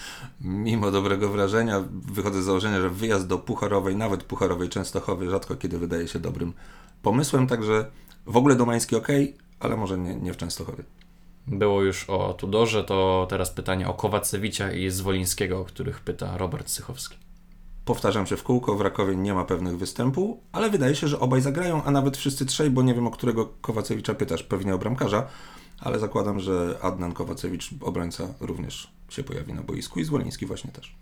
Mimo 0.41 0.91
dobrego 0.91 1.29
wrażenia 1.29 1.83
wychodzę 1.91 2.41
z 2.41 2.45
założenia, 2.45 2.81
że 2.81 2.89
wyjazd 2.89 3.27
do 3.27 3.37
Pucharowej, 3.37 3.95
nawet 3.95 4.23
Pucharowej 4.23 4.69
Częstochowy 4.69 5.29
rzadko 5.29 5.55
kiedy 5.55 5.77
wydaje 5.77 6.07
się 6.07 6.19
dobrym 6.19 6.53
pomysłem, 7.01 7.47
także 7.47 7.85
w 8.25 8.37
ogóle 8.37 8.55
Domański 8.55 8.95
ok, 8.95 9.07
ale 9.59 9.77
może 9.77 9.97
nie, 9.97 10.15
nie 10.15 10.33
w 10.33 10.37
Częstochowie. 10.37 10.83
Było 11.47 11.81
już 11.81 12.09
o 12.09 12.33
Tudorze, 12.33 12.83
to 12.83 13.27
teraz 13.29 13.51
pytanie 13.51 13.87
o 13.87 13.93
Kowacewicia 13.93 14.71
i 14.71 14.89
Zwolińskiego, 14.89 15.59
o 15.59 15.65
których 15.65 15.99
pyta 15.99 16.37
Robert 16.37 16.69
Sychowski. 16.69 17.17
Powtarzam 17.85 18.27
się 18.27 18.37
w 18.37 18.43
kółko, 18.43 18.75
w 18.75 18.81
Rakowie 18.81 19.15
nie 19.15 19.33
ma 19.33 19.45
pewnych 19.45 19.77
występu, 19.77 20.43
ale 20.51 20.69
wydaje 20.69 20.95
się, 20.95 21.07
że 21.07 21.19
obaj 21.19 21.41
zagrają, 21.41 21.83
a 21.83 21.91
nawet 21.91 22.17
wszyscy 22.17 22.45
trzej, 22.45 22.69
bo 22.69 22.81
nie 22.81 22.93
wiem 22.93 23.07
o 23.07 23.11
którego 23.11 23.45
Kowacewicza 23.61 24.13
pytasz, 24.13 24.43
pewnie 24.43 24.75
o 24.75 24.77
bramkarza, 24.77 25.27
ale 25.79 25.99
zakładam, 25.99 26.39
że 26.39 26.77
Adnan 26.81 27.11
Kowacewicz, 27.11 27.69
obrońca, 27.81 28.27
również 28.39 28.98
się 29.13 29.23
pojawi 29.23 29.53
na 29.53 29.61
boisku 29.61 29.99
i 29.99 30.03
Zwoliński 30.03 30.45
właśnie 30.45 30.71
też. 30.71 30.95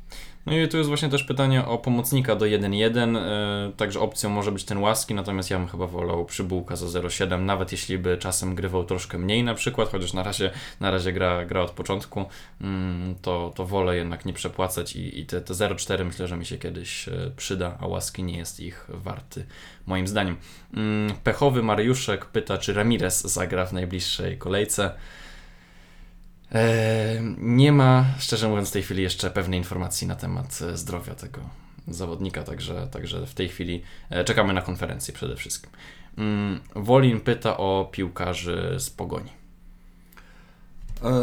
No 0.46 0.58
i 0.58 0.67
tu 0.67 0.78
jest 0.78 0.88
właśnie 0.88 1.10
też 1.10 1.24
pytanie 1.24 1.65
o 1.65 1.78
pomocnika 1.78 2.36
do 2.36 2.46
1-1, 2.46 3.17
e, 3.17 3.72
także 3.78 4.00
opcją 4.00 4.30
może 4.30 4.52
być 4.52 4.63
ten 4.63 4.78
Łaski, 4.78 5.13
natomiast 5.13 5.50
ja 5.50 5.60
bym 5.60 5.67
chyba 5.67 5.88
wolał 5.88 6.26
Przybułka 6.26 6.76
za 6.76 7.00
0,7, 7.00 7.39
nawet 7.39 7.72
jeśli 7.72 7.98
by 7.98 8.17
czasem 8.17 8.56
grywał 8.56 8.84
troszkę 8.84 9.17
mniej 9.17 9.43
na 9.43 9.54
przykład, 9.54 9.89
chociaż 9.89 10.13
na 10.13 10.24
razie, 10.24 10.52
na 10.80 10.91
razie 10.91 11.13
gra, 11.13 11.46
gra 11.46 11.62
od 11.62 11.72
początku, 11.72 12.26
mm, 12.62 13.15
to, 13.22 13.54
to 13.56 13.65
wolę 13.65 13.96
jednak 13.96 14.26
nie 14.26 14.34
przepłacać 14.34 14.96
i, 14.96 15.20
i 15.20 15.26
te, 15.26 15.41
te 15.41 15.54
0,4 15.54 16.06
myślę, 16.06 16.28
że 16.28 16.38
mi 16.38 16.46
się 16.46 16.58
kiedyś 16.58 17.10
e, 17.10 17.32
przyda, 17.38 17.78
a 17.80 17.88
Łaski 17.88 18.24
nie 18.24 18.38
jest 18.38 18.60
ich 18.60 18.88
warty, 18.89 19.46
moim 19.86 20.08
zdaniem. 20.08 20.38
Mm, 20.74 21.13
pechowy 21.24 21.63
Mariuszek 21.63 22.26
pyta, 22.26 22.58
czy 22.58 22.74
Ramirez 22.74 23.22
zagra 23.22 23.65
w 23.65 23.74
najbliższej 23.74 24.38
kolejce. 24.38 24.91
E, 26.52 27.18
nie 27.38 27.72
ma, 27.72 28.06
szczerze 28.20 28.50
mówiąc, 28.50 28.70
w 28.70 28.74
tej 28.74 28.84
chwili 28.84 29.04
jeszcze 29.04 29.32
pewnej 29.32 29.60
informacji 29.60 30.08
na 30.08 30.16
temat 30.16 30.60
e, 30.62 30.78
zdrowia 30.78 31.16
tego 31.16 31.42
zawodnika, 31.88 32.44
także, 32.44 32.88
także 32.92 33.26
w 33.26 33.34
tej 33.34 33.50
chwili 33.50 33.82
e, 34.10 34.24
czekamy 34.24 34.54
na 34.54 34.62
konferencję 34.62 35.14
przede 35.14 35.36
wszystkim. 35.36 35.72
Mm, 36.18 36.60
Wolin 36.76 37.20
pyta 37.20 37.58
o 37.58 37.90
piłkarzy 37.92 38.76
z 38.78 38.90
pogoni. 38.90 39.37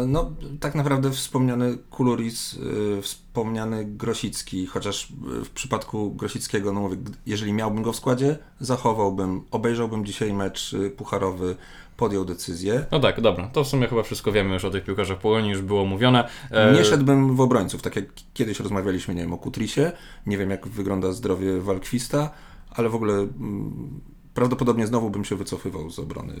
No, 0.07 0.31
tak 0.59 0.75
naprawdę 0.75 1.11
wspomniany 1.11 1.77
Kuluris, 1.89 2.59
wspomniany 3.01 3.85
Grosicki, 3.85 4.65
chociaż 4.65 5.13
w 5.45 5.49
przypadku 5.49 6.11
Grosickiego, 6.11 6.73
no 6.73 6.79
mówię, 6.79 6.97
jeżeli 7.25 7.53
miałbym 7.53 7.83
go 7.83 7.93
w 7.93 7.95
składzie, 7.95 8.37
zachowałbym, 8.59 9.41
obejrzałbym 9.51 10.05
dzisiaj 10.05 10.33
mecz 10.33 10.75
pucharowy 10.97 11.55
podjął 11.97 12.25
decyzję. 12.25 12.85
No 12.91 12.99
tak, 12.99 13.21
dobra, 13.21 13.47
to 13.47 13.63
w 13.63 13.67
sumie 13.67 13.87
chyba 13.87 14.03
wszystko 14.03 14.31
wiemy 14.31 14.53
już 14.53 14.65
o 14.65 14.71
tych 14.71 14.83
piłkarzach 14.83 15.19
Polonii, 15.19 15.51
już 15.51 15.61
było 15.61 15.85
mówione. 15.85 16.27
E... 16.51 16.73
Nie 16.73 16.85
szedłbym 16.85 17.35
w 17.35 17.41
obrońców, 17.41 17.81
tak 17.81 17.95
jak 17.95 18.05
kiedyś 18.33 18.59
rozmawialiśmy, 18.59 19.15
nie 19.15 19.21
wiem, 19.21 19.33
o 19.33 19.37
Kutrisie, 19.37 19.91
nie 20.25 20.37
wiem 20.37 20.49
jak 20.49 20.67
wygląda 20.67 21.11
zdrowie 21.11 21.61
Walkwista, 21.61 22.29
ale 22.69 22.89
w 22.89 22.95
ogóle 22.95 23.13
mm, 23.13 24.01
prawdopodobnie 24.35 24.87
znowu 24.87 25.09
bym 25.09 25.25
się 25.25 25.35
wycofywał 25.35 25.89
z 25.89 25.99
obrony 25.99 26.33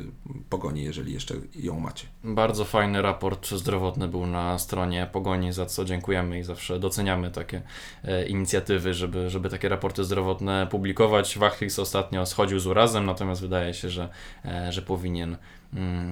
Pogoni, 0.49 0.83
jeżeli 0.83 1.13
jeszcze 1.13 1.35
ją 1.55 1.79
macie. 1.79 2.07
Bardzo 2.23 2.65
fajny 2.65 3.01
raport 3.01 3.47
zdrowotny 3.49 4.07
był 4.07 4.27
na 4.27 4.59
stronie 4.59 5.09
Pogoni, 5.11 5.53
za 5.53 5.65
co 5.65 5.85
dziękujemy 5.85 6.39
i 6.39 6.43
zawsze 6.43 6.79
doceniamy 6.79 7.31
takie 7.31 7.61
e, 8.03 8.25
inicjatywy, 8.25 8.93
żeby, 8.93 9.29
żeby 9.29 9.49
takie 9.49 9.69
raporty 9.69 10.03
zdrowotne 10.03 10.67
publikować. 10.71 11.37
Wachlis 11.37 11.79
ostatnio 11.79 12.25
schodził 12.25 12.59
z 12.59 12.67
urazem, 12.67 13.05
natomiast 13.05 13.41
wydaje 13.41 13.73
się, 13.73 13.89
że, 13.89 14.09
e, 14.45 14.71
że 14.71 14.81
powinien 14.81 15.37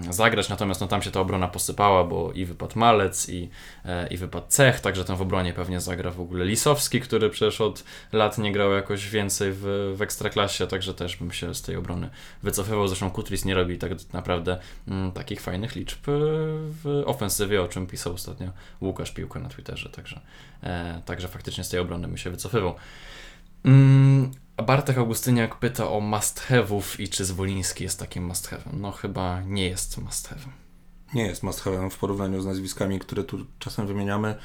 zagrać, 0.10 0.50
natomiast 0.50 0.82
no, 0.82 0.88
tam 0.88 1.02
się 1.02 1.12
ta 1.12 1.20
obrona 1.20 1.48
posypała, 1.48 2.04
bo 2.04 2.32
i 2.32 2.46
wypadł 2.46 2.80
Malec, 2.80 3.30
i, 3.30 3.50
e, 3.86 4.08
i 4.08 4.18
wypadł 4.18 4.46
Cech, 4.50 4.80
także 4.80 5.06
tam 5.06 5.18
w 5.18 5.22
obronie 5.22 5.54
pewnie 5.54 5.80
zagra 5.80 6.12
w 6.12 6.22
ogóle 6.22 6.46
Lisowski, 6.46 7.02
który 7.02 7.30
przecież 7.30 7.62
od 7.62 7.84
lat 8.14 8.38
nie 8.38 8.52
grał 8.52 8.72
jakoś 8.72 9.10
więcej 9.10 9.52
w, 9.52 9.94
w 9.98 10.02
Ekstraklasie, 10.02 10.68
także 10.68 10.94
też 10.94 11.18
bym 11.18 11.32
się 11.32 11.56
z 11.56 11.62
tej 11.62 11.76
obrony 11.76 12.10
wycofywał. 12.44 12.88
Zresztą 12.88 13.12
Kutris 13.12 13.46
nie 13.46 13.56
robi 13.56 13.78
tak 13.78 13.92
naprawdę 14.14 14.58
mm, 14.88 15.12
takich 15.12 15.42
fajnych 15.42 15.76
liczb 15.76 16.10
e, 16.10 16.12
w 16.84 17.04
ofensywie, 17.06 17.62
o 17.62 17.68
czym 17.68 17.88
pisał 17.88 18.14
ostatnio 18.14 18.50
Łukasz 18.82 19.12
Piłka 19.12 19.40
na 19.40 19.50
Twitterze, 19.50 19.90
także, 19.90 20.20
e, 20.64 21.02
także 21.06 21.28
faktycznie 21.28 21.64
z 21.64 21.70
tej 21.70 21.80
obrony 21.80 22.08
bym 22.08 22.18
się 22.18 22.30
wycofywał. 22.30 22.76
Bartek 24.58 24.98
Augustyniak 24.98 25.60
pyta 25.60 25.90
o 25.90 26.00
must 26.00 26.40
have'ów 26.50 27.00
i 27.00 27.10
czy 27.10 27.26
Zwoliński 27.26 27.84
jest 27.84 28.00
takim 28.00 28.26
must 28.26 28.50
have'em. 28.50 28.74
No 28.74 28.92
chyba 28.92 29.42
nie 29.42 29.70
jest 29.70 29.98
must 29.98 30.30
have'em. 30.30 30.50
Nie 31.14 31.26
jest 31.26 31.44
must 31.44 31.64
have'em 31.64 31.90
w 31.90 31.98
porównaniu 31.98 32.42
z 32.42 32.46
nazwiskami, 32.46 33.00
które 33.00 33.24
tu 33.24 33.46
czasem 33.60 33.88
wymieniamy. 33.88 34.36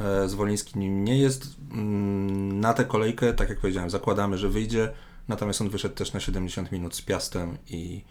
E, 0.00 0.28
Zwoliński 0.28 0.78
nim 0.78 1.04
nie 1.04 1.18
jest. 1.18 1.56
Mm, 1.72 2.60
Na 2.60 2.74
tę 2.74 2.84
kolejkę, 2.84 3.32
tak 3.34 3.48
jak 3.48 3.60
powiedziałem, 3.60 3.90
zakładamy, 3.90 4.38
że 4.38 4.48
wyjdzie. 4.48 4.92
Natomiast 5.28 5.60
on 5.60 5.68
wyszedł 5.68 5.94
też 5.94 6.12
na 6.12 6.20
70 6.20 6.72
minut 6.72 6.94
z 6.96 7.02
Piastem 7.02 7.58
i, 7.68 8.04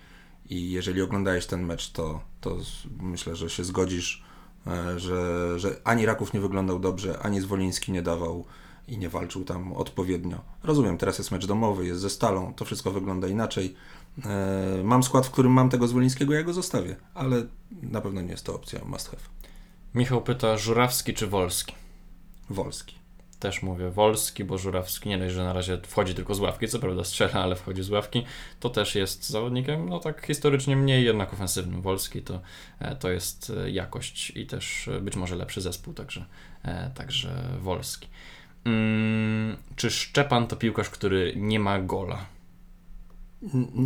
i 0.49 0.71
jeżeli 0.71 1.01
oglądałeś 1.01 1.45
ten 1.45 1.65
mecz, 1.65 1.91
to, 1.91 2.21
to 2.41 2.57
myślę, 2.99 3.35
że 3.35 3.49
się 3.49 3.63
zgodzisz, 3.63 4.23
e, 4.67 4.99
że, 4.99 5.59
że 5.59 5.75
ani 5.83 6.05
Raków 6.05 6.33
nie 6.33 6.39
wyglądał 6.39 6.79
dobrze, 6.79 7.19
ani 7.19 7.41
Zwoliński 7.41 7.91
nie 7.91 8.01
dawał 8.01 8.45
i 8.87 8.97
nie 8.97 9.09
walczył 9.09 9.43
tam 9.45 9.73
odpowiednio. 9.73 10.41
Rozumiem, 10.63 10.97
teraz 10.97 11.17
jest 11.17 11.31
mecz 11.31 11.45
domowy, 11.45 11.85
jest 11.85 12.01
ze 12.01 12.09
Stalą, 12.09 12.53
to 12.53 12.65
wszystko 12.65 12.91
wygląda 12.91 13.27
inaczej. 13.27 13.75
E, 14.25 14.83
Mam 14.83 15.03
skład, 15.03 15.25
w 15.27 15.31
którym 15.31 15.51
mam 15.51 15.69
tego 15.69 15.87
Zwolińskiego, 15.87 16.33
ja 16.33 16.43
go 16.43 16.53
zostawię, 16.53 16.95
ale 17.13 17.45
na 17.81 18.01
pewno 18.01 18.21
nie 18.21 18.31
jest 18.31 18.45
to 18.45 18.55
opcja 18.55 18.85
must 18.85 19.09
have. 19.09 19.23
Michał 19.95 20.21
pyta 20.21 20.57
Żurawski 20.57 21.13
czy 21.13 21.27
Wolski? 21.27 21.75
Wolski. 22.49 22.95
Też 23.39 23.63
mówię 23.63 23.89
Wolski, 23.89 24.43
bo 24.43 24.57
Żurawski 24.57 25.09
nie 25.09 25.17
dość, 25.17 25.33
że 25.33 25.43
na 25.43 25.53
razie 25.53 25.77
wchodzi 25.87 26.15
tylko 26.15 26.35
z 26.35 26.39
ławki, 26.39 26.67
co 26.67 26.79
prawda 26.79 27.03
strzela, 27.03 27.33
ale 27.33 27.55
wchodzi 27.55 27.83
z 27.83 27.89
ławki, 27.89 28.25
to 28.59 28.69
też 28.69 28.95
jest 28.95 29.29
zawodnikiem, 29.29 29.89
no 29.89 29.99
tak 29.99 30.25
historycznie 30.25 30.75
mniej 30.75 31.05
jednak 31.05 31.33
ofensywnym. 31.33 31.81
Wolski 31.81 32.21
to, 32.21 32.41
e, 32.79 32.95
to 32.95 33.09
jest 33.09 33.51
e, 33.57 33.71
jakość 33.71 34.29
i 34.35 34.47
też 34.47 34.89
być 35.01 35.15
może 35.15 35.35
lepszy 35.35 35.61
zespół, 35.61 35.93
także, 35.93 36.25
także 36.95 37.57
Wolski. 37.61 38.07
Mm, 38.65 39.57
czy 39.75 39.91
Szczepan 39.91 40.47
to 40.47 40.55
piłkarz, 40.55 40.89
który 40.89 41.33
nie 41.35 41.59
ma 41.59 41.81
gola? 41.81 42.25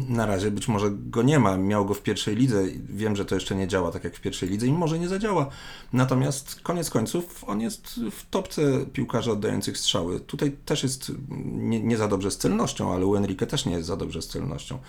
Na 0.09 0.25
razie 0.25 0.51
być 0.51 0.67
może 0.67 0.91
go 0.91 1.23
nie 1.23 1.39
ma. 1.39 1.57
Miał 1.57 1.85
go 1.85 1.93
w 1.93 2.01
pierwszej 2.01 2.35
lidze. 2.35 2.63
Wiem, 2.89 3.15
że 3.15 3.25
to 3.25 3.35
jeszcze 3.35 3.55
nie 3.55 3.67
działa 3.67 3.91
tak 3.91 4.03
jak 4.03 4.15
w 4.15 4.21
pierwszej 4.21 4.49
lidze 4.49 4.67
i 4.67 4.71
może 4.71 4.99
nie 4.99 5.07
zadziała. 5.07 5.49
Natomiast 5.93 6.61
koniec 6.61 6.89
końców 6.89 7.43
on 7.47 7.61
jest 7.61 7.99
w 8.11 8.29
topce 8.29 8.85
piłkarzy 8.93 9.31
oddających 9.31 9.77
strzały. 9.77 10.19
Tutaj 10.19 10.51
też 10.65 10.83
jest 10.83 11.11
nie, 11.45 11.83
nie 11.83 11.97
za 11.97 12.07
dobrze 12.07 12.31
z 12.31 12.37
celnością, 12.37 12.93
ale 12.93 13.05
u 13.05 13.15
Enrique 13.15 13.47
też 13.47 13.65
nie 13.65 13.73
jest 13.73 13.87
za 13.87 13.97
dobrze 13.97 14.21
z 14.21 14.27
celnością. 14.27 14.79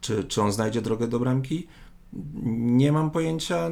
Czy, 0.00 0.24
czy 0.24 0.42
on 0.42 0.52
znajdzie 0.52 0.82
drogę 0.82 1.08
do 1.08 1.20
bramki? 1.20 1.66
Nie 2.52 2.92
mam 2.92 3.10
pojęcia. 3.10 3.70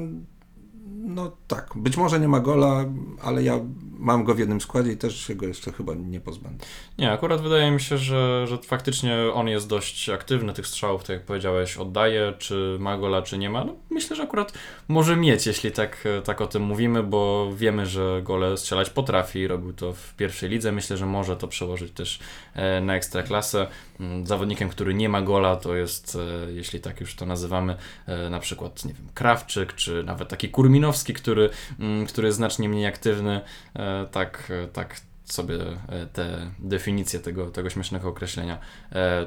No 0.91 1.33
tak, 1.49 1.71
być 1.77 1.97
może 1.97 2.21
nie 2.21 2.29
ma 2.29 2.41
gola, 2.41 2.85
ale 3.23 3.43
ja 3.43 3.61
mam 3.99 4.25
go 4.25 4.35
w 4.35 4.39
jednym 4.39 4.61
składzie 4.61 4.93
i 4.93 4.97
też 4.97 5.27
się 5.27 5.35
go 5.35 5.47
jeszcze 5.47 5.73
chyba 5.73 5.95
nie 5.95 6.21
pozbędę. 6.21 6.67
Nie, 6.99 7.13
akurat 7.13 7.41
wydaje 7.41 7.71
mi 7.71 7.81
się, 7.81 7.99
że, 7.99 8.47
że 8.47 8.59
faktycznie 8.59 9.17
on 9.35 9.49
jest 9.49 9.69
dość 9.69 10.09
aktywny 10.09 10.53
tych 10.53 10.67
strzałów, 10.67 11.03
tak 11.03 11.11
jak 11.11 11.25
powiedziałeś, 11.25 11.77
oddaje, 11.77 12.33
czy 12.39 12.77
ma 12.81 12.99
gola, 12.99 13.23
czy 13.23 13.39
nie 13.39 13.51
ma. 13.51 13.65
No, 13.65 13.75
myślę, 13.91 14.17
że 14.17 14.23
akurat 14.23 14.53
może 14.89 15.17
mieć, 15.17 15.47
jeśli 15.47 15.73
tak, 15.73 16.05
tak 16.25 16.41
o 16.41 16.47
tym 16.47 16.63
mówimy, 16.63 17.03
bo 17.03 17.53
wiemy, 17.57 17.87
że 17.87 18.21
gole 18.25 18.57
strzelać 18.57 18.91
potrafi, 18.91 19.49
robił 19.49 19.73
to 19.73 19.93
w 19.93 20.15
pierwszej 20.15 20.51
lidze. 20.51 20.73
Myślę, 20.73 20.97
że 20.97 21.07
może 21.07 21.37
to 21.37 21.49
przełożyć 21.49 21.93
też 21.93 22.19
e, 22.55 22.81
na 22.81 22.97
ekstraklasę. 22.97 23.67
Mm, 24.01 24.27
Zawodnikiem, 24.27 24.69
który 24.69 24.95
nie 24.95 25.09
ma 25.09 25.23
gola, 25.23 25.57
to 25.57 25.75
jest, 25.75 26.19
e, 26.47 26.53
jeśli 26.53 26.81
tak 26.81 27.01
już 27.01 27.15
to 27.15 27.27
nazywamy, 27.27 27.77
e, 28.07 28.31
na 28.31 28.39
przykład, 28.39 28.85
nie 28.85 28.95
wiem, 28.95 29.09
Krawczyk, 29.15 29.75
czy 29.75 30.05
nawet 30.05 30.29
taki 30.29 30.49
Kurminowski, 30.79 31.15
który, 31.15 31.51
mm, 31.81 32.07
który 32.07 32.29
jest 32.29 32.37
znacznie 32.37 32.69
mniej 32.69 32.87
aktywny. 32.87 33.41
E, 33.75 34.07
Tak, 34.07 34.53
e, 34.65 34.69
tak 34.69 35.01
sobie 35.25 35.55
e, 35.89 36.07
te 36.07 36.51
definicje 36.59 37.21
tego, 37.21 37.51
tego 37.51 37.71
śmiesznego 37.71 38.09
określenia 38.09 38.59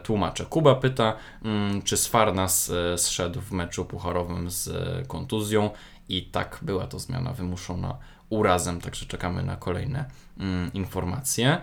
tłumaczę. 0.03 0.45
Kuba 0.45 0.75
pyta, 0.75 1.15
mm, 1.45 1.81
czy 1.81 1.97
Sfarnas 1.97 2.71
zszedł 2.97 3.41
w 3.41 3.51
meczu 3.51 3.85
pucharowym 3.85 4.49
z 4.49 4.69
kontuzją 5.07 5.69
i 6.09 6.23
tak 6.23 6.59
była 6.61 6.87
to 6.87 6.99
zmiana 6.99 7.33
wymuszona 7.33 7.97
urazem, 8.29 8.81
także 8.81 9.05
czekamy 9.05 9.43
na 9.43 9.55
kolejne 9.55 10.05
mm, 10.39 10.73
informacje. 10.73 11.61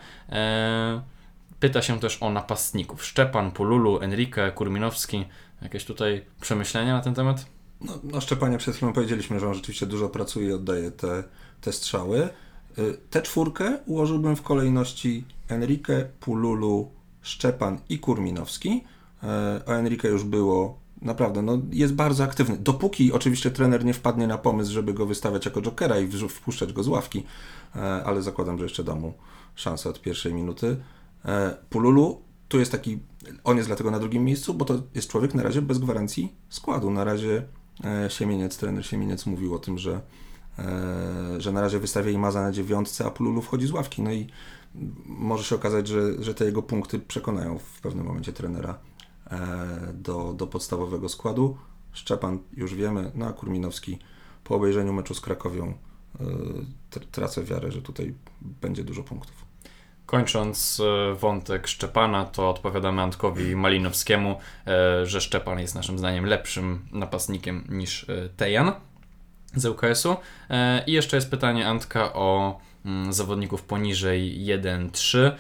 Pyta 1.61 1.83
się 1.83 2.01
też 2.01 2.23
o 2.23 2.31
napastników. 2.31 3.05
Szczepan, 3.05 3.51
Pululu, 3.51 4.01
Enrique, 4.01 4.53
Kurminowski. 4.55 5.25
Jakieś 5.63 5.85
tutaj 5.85 6.25
przemyślenia 6.41 6.93
na 6.95 7.01
ten 7.01 7.15
temat? 7.15 7.58
No, 7.81 7.99
no 8.03 8.21
Szczepanie 8.21 8.59
przed 8.59 8.77
chwilą 8.77 8.93
powiedzieliśmy, 8.93 9.41
że 9.41 9.49
on 9.49 9.55
rzeczywiście 9.55 9.87
dużo 9.87 10.09
pracuje 10.09 10.49
i 10.49 10.53
oddaje 10.53 10.91
te, 10.91 11.25
te 11.61 11.73
strzały. 11.73 12.29
Y, 12.79 12.99
Tę 13.11 13.23
czwórkę 13.23 13.79
ułożyłbym 13.87 14.37
w 14.37 14.43
kolejności 14.43 15.25
Enrique, 15.49 16.05
Pululu, 16.21 16.91
Szczepan 17.23 17.79
i 17.89 17.99
Kurminowski. 17.99 18.85
E, 19.23 19.63
O 19.67 19.75
Enrique 19.75 20.09
już 20.09 20.25
było 20.25 20.79
naprawdę, 21.03 21.43
no 21.43 21.59
jest 21.71 21.95
bardzo 21.95 22.25
aktywny. 22.25 22.57
Dopóki 22.57 23.13
oczywiście 23.13 23.51
trener 23.51 23.85
nie 23.85 23.95
wpadnie 23.95 24.27
na 24.27 24.39
pomysł, 24.39 24.73
żeby 24.73 24.95
go 24.95 25.07
wystawiać 25.07 25.45
jako 25.45 25.63
jokera 25.63 25.99
i 25.99 26.09
wpuszczać 26.29 26.73
go 26.73 26.83
z 26.83 26.89
ławki, 26.89 27.25
e, 27.77 27.81
ale 28.05 28.23
zakładam, 28.23 28.59
że 28.59 28.65
jeszcze 28.65 28.85
da 28.85 28.95
mu 28.95 29.13
szansę 29.55 29.89
od 29.91 30.01
pierwszej 30.01 30.35
minuty. 30.35 30.77
Pululu 31.71 32.23
tu 32.49 32.59
jest 32.59 32.73
taki, 32.73 32.99
on 33.45 33.57
jest 33.57 33.69
dlatego 33.69 33.91
na 33.91 33.99
drugim 33.99 34.25
miejscu, 34.25 34.55
bo 34.55 34.65
to 34.65 34.83
jest 34.95 35.11
człowiek 35.11 35.35
na 35.35 35.43
razie 35.43 35.63
bez 35.63 35.79
gwarancji 35.79 36.33
składu. 36.49 36.91
Na 36.91 37.05
razie 37.05 37.43
Siemieniec, 38.09 38.59
trener 38.59 38.87
Siemieniec 38.87 39.27
mówił 39.27 39.55
o 39.55 39.59
tym, 39.59 39.79
że, 39.79 40.01
e, 40.59 41.41
że 41.41 41.53
na 41.53 41.61
razie 41.61 41.79
wystawia 41.79 42.11
Imaza 42.11 42.43
na 42.43 42.53
dziewiątce, 42.53 43.05
a 43.05 43.11
Pululu 43.11 43.43
wchodzi 43.43 43.67
z 43.67 43.71
ławki. 43.71 44.03
No 44.03 44.13
i 44.13 44.27
może 45.07 45.45
się 45.45 45.55
okazać, 45.55 45.89
że, 45.89 46.23
że 46.23 46.35
te 46.35 46.45
jego 46.45 46.63
punkty 46.63 46.99
przekonają 46.99 47.59
w 47.59 47.81
pewnym 47.81 48.07
momencie 48.07 48.33
trenera 48.33 48.79
e, 49.31 49.39
do, 49.95 50.33
do 50.33 50.47
podstawowego 50.47 51.09
składu. 51.09 51.57
Szczepan 51.93 52.39
już 52.57 52.75
wiemy, 52.75 53.13
no 53.15 53.27
a 53.27 53.33
Kurminowski 53.33 53.99
po 54.45 54.55
obejrzeniu 54.55 54.93
meczu 54.93 55.15
z 55.15 55.21
Krakowią 55.21 55.67
e, 55.67 56.25
tr- 56.91 57.07
tracę 57.13 57.45
wiarę, 57.45 57.73
że 57.73 57.83
tutaj 57.83 58.15
będzie 58.41 58.85
dużo 58.85 59.03
punktów. 59.03 59.48
Kończąc 60.09 60.81
e, 60.81 61.15
wątek 61.15 61.67
Szczepana, 61.67 62.25
to 62.25 62.51
odpowiadamy 62.51 63.03
Antkowi 63.03 63.57
Malinowskiemu, 63.57 64.41
e, 64.67 65.07
że 65.07 65.21
Szczepan 65.21 65.59
jest 65.59 65.75
naszym 65.75 65.99
zdaniem 65.99 66.27
lepszym 66.27 66.89
napastnikiem 66.93 67.65
niż 67.69 68.07
e, 68.09 68.29
Tejan 68.37 68.73
z 69.55 69.67
ŁKS-u. 69.67 70.17
E, 70.51 70.85
I 70.87 70.93
jeszcze 70.93 71.17
jest 71.17 71.31
pytanie 71.31 71.69
Antka 71.69 72.13
o 72.13 72.59
mm, 72.85 73.13
zawodników 73.13 73.63
poniżej 73.63 74.47
1-3. 74.47 75.31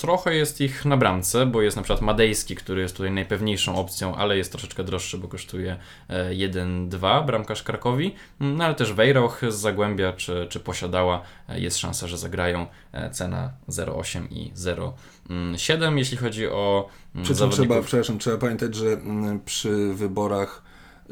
E, 0.00 0.10
Trochę 0.10 0.34
jest 0.34 0.60
ich 0.60 0.84
na 0.84 0.96
bramce, 0.96 1.46
bo 1.46 1.62
jest 1.62 1.76
na 1.76 1.82
przykład 1.82 2.00
Madejski, 2.00 2.56
który 2.56 2.82
jest 2.82 2.96
tutaj 2.96 3.12
najpewniejszą 3.12 3.76
opcją, 3.76 4.14
ale 4.14 4.36
jest 4.36 4.52
troszeczkę 4.52 4.84
droższy, 4.84 5.18
bo 5.18 5.28
kosztuje 5.28 5.76
e, 6.08 6.30
1-2 6.30 7.26
bramkarz 7.26 7.62
Krakowi, 7.62 8.14
Mm, 8.40 8.56
no 8.56 8.64
ale 8.64 8.74
też 8.74 8.92
Wejroch 8.92 9.40
z 9.48 9.54
Zagłębia 9.54 10.12
czy, 10.12 10.46
czy 10.50 10.60
Posiadała 10.60 11.22
e, 11.48 11.60
jest 11.60 11.78
szansa, 11.78 12.06
że 12.08 12.18
zagrają 12.18 12.66
e, 12.92 13.10
cena 13.10 13.52
0,8 13.68 14.26
i 14.30 14.52
0,7. 14.56 15.98
Jeśli 15.98 16.16
chodzi 16.16 16.46
o 16.48 16.88
mm, 17.14 17.24
Przy 17.24 17.34
czym 17.34 17.36
trzeba, 17.36 17.50
zawodników... 17.50 17.86
przepraszam, 17.86 18.18
trzeba 18.18 18.36
pamiętać, 18.36 18.74
że 18.74 18.86
mm, 18.86 19.40
przy 19.40 19.94
wyborach, 19.94 20.62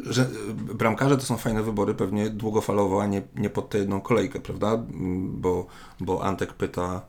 że 0.06 0.22
y, 0.70 0.74
bramkarze 0.74 1.16
to 1.16 1.22
są 1.22 1.36
fajne 1.36 1.62
wybory 1.62 1.94
pewnie 1.94 2.30
długofalowo, 2.30 3.02
a 3.02 3.06
nie, 3.06 3.22
nie 3.36 3.50
pod 3.50 3.68
tę 3.68 3.78
jedną 3.78 4.00
kolejkę, 4.00 4.40
prawda? 4.40 4.74
Mm, 4.74 5.40
Bo, 5.40 5.66
bo 6.00 6.24
Antek 6.24 6.52
pyta 6.52 7.02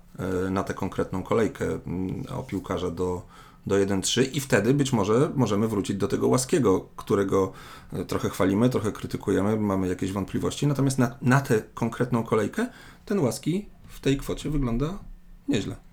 y, 0.47 0.49
na 0.51 0.63
tę 0.63 0.73
konkretną 0.73 1.23
kolejkę 1.23 1.65
mm, 1.65 2.23
o 2.37 2.43
piłkarza 2.43 2.91
do, 2.91 3.21
do 3.67 3.75
1-3 3.75 4.29
i 4.33 4.39
wtedy 4.39 4.73
być 4.73 4.93
może 4.93 5.31
możemy 5.35 5.67
wrócić 5.67 5.97
do 5.97 6.07
tego 6.07 6.27
Łaskiego, 6.27 6.89
którego 6.95 7.51
y, 7.93 8.05
trochę 8.05 8.29
chwalimy, 8.29 8.69
trochę 8.69 8.91
krytykujemy, 8.91 9.57
mamy 9.59 9.87
jakieś 9.87 10.11
wątpliwości, 10.11 10.67
natomiast 10.67 10.97
na, 10.97 11.15
na 11.21 11.41
tę 11.41 11.61
konkretną 11.73 12.23
kolejkę 12.23 12.67
ten 13.05 13.19
Łaski 13.19 13.69
w 13.87 13.99
tej 13.99 14.17
kwocie 14.17 14.49
wygląda 14.49 14.99
nieźle. 15.47 15.88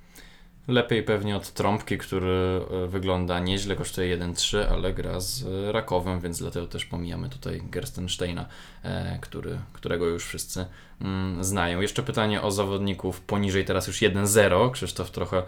Lepiej 0.69 1.03
pewnie 1.03 1.37
od 1.37 1.53
Trąbki, 1.53 1.99
który 1.99 2.61
e, 2.85 2.87
wygląda 2.87 3.39
nieźle, 3.39 3.77
kosztuje 3.77 4.19
1,3, 4.19 4.59
ale 4.71 4.95
gra 4.95 5.21
z 5.21 5.43
e, 5.43 5.73
Rakowem, 5.73 6.21
więc 6.21 6.39
dlatego 6.39 6.67
też 6.67 6.85
pomijamy 6.85 7.29
tutaj 7.29 7.63
Gerstensteina, 7.71 8.47
e, 8.83 9.19
który, 9.21 9.59
którego 9.73 10.07
już 10.07 10.25
wszyscy 10.25 10.67
mm, 11.01 11.45
znają. 11.45 11.81
Jeszcze 11.81 12.03
pytanie 12.03 12.43
o 12.43 12.51
zawodników 12.51 13.21
poniżej 13.21 13.65
teraz 13.65 13.87
już 13.87 13.97
1-0. 13.97 14.71
Krzysztof 14.71 15.11
trochę 15.11 15.43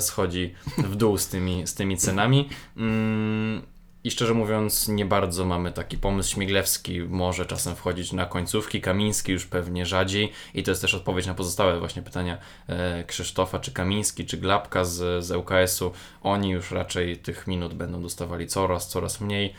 schodzi 0.00 0.54
w 0.78 0.96
dół 0.96 1.18
z 1.18 1.28
tymi, 1.28 1.66
z 1.66 1.74
tymi 1.74 1.96
cenami. 1.96 2.48
Mm, 2.76 3.62
i 4.04 4.10
szczerze 4.10 4.34
mówiąc, 4.34 4.88
nie 4.88 5.04
bardzo 5.04 5.44
mamy 5.44 5.72
taki 5.72 5.98
pomysł. 5.98 6.30
Śmiglewski 6.30 7.00
może 7.00 7.46
czasem 7.46 7.76
wchodzić 7.76 8.12
na 8.12 8.26
końcówki, 8.26 8.80
Kamiński 8.80 9.32
już 9.32 9.46
pewnie 9.46 9.86
rzadziej. 9.86 10.32
I 10.54 10.62
to 10.62 10.70
jest 10.70 10.80
też 10.80 10.94
odpowiedź 10.94 11.26
na 11.26 11.34
pozostałe 11.34 11.78
właśnie 11.78 12.02
pytania 12.02 12.38
e, 12.66 13.04
Krzysztofa, 13.04 13.58
czy 13.58 13.72
Kamiński, 13.72 14.26
czy 14.26 14.36
Glapka 14.36 14.84
z, 14.84 15.24
z 15.24 15.30
ŁKS-u. 15.30 15.92
Oni 16.22 16.50
już 16.50 16.70
raczej 16.70 17.16
tych 17.16 17.46
minut 17.46 17.74
będą 17.74 18.02
dostawali 18.02 18.46
coraz, 18.46 18.88
coraz 18.88 19.20
mniej. 19.20 19.54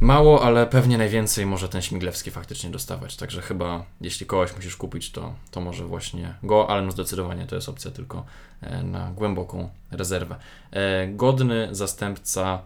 Mało, 0.00 0.44
ale 0.44 0.66
pewnie 0.66 0.98
najwięcej 0.98 1.46
może 1.46 1.68
ten 1.68 1.82
Śmiglewski 1.82 2.30
faktycznie 2.30 2.70
dostawać. 2.70 3.16
Także 3.16 3.42
chyba, 3.42 3.84
jeśli 4.00 4.26
kogoś 4.26 4.56
musisz 4.56 4.76
kupić, 4.76 5.10
to, 5.10 5.34
to 5.50 5.60
może 5.60 5.84
właśnie 5.84 6.34
go, 6.42 6.70
ale 6.70 6.82
no 6.82 6.92
zdecydowanie 6.92 7.46
to 7.46 7.54
jest 7.54 7.68
opcja 7.68 7.90
tylko 7.90 8.24
e, 8.60 8.82
na 8.82 9.10
głęboką 9.10 9.70
rezerwę. 9.90 10.36
E, 10.70 11.08
godny 11.08 11.68
zastępca 11.70 12.62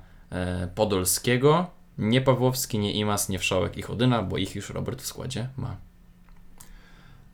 Podolskiego, 0.75 1.67
nie 1.99 2.21
Pawłowski, 2.21 2.79
nie 2.79 2.93
Imas, 2.93 3.29
nie 3.29 3.39
Wszołek 3.39 3.77
i 3.77 3.83
Chodyna, 3.83 4.23
bo 4.23 4.39
ich 4.39 4.55
już 4.55 4.71
Robert 4.71 5.03
w 5.03 5.07
składzie 5.07 5.49
ma. 5.57 5.77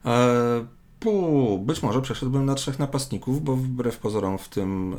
E, 0.04 0.66
pu, 1.00 1.58
być 1.58 1.82
może 1.82 2.02
przeszedłbym 2.02 2.44
na 2.44 2.54
trzech 2.54 2.78
napastników, 2.78 3.44
bo 3.44 3.56
wbrew 3.56 3.98
pozorom 3.98 4.38
w 4.38 4.48
tym 4.48 4.92
e, 4.92 4.96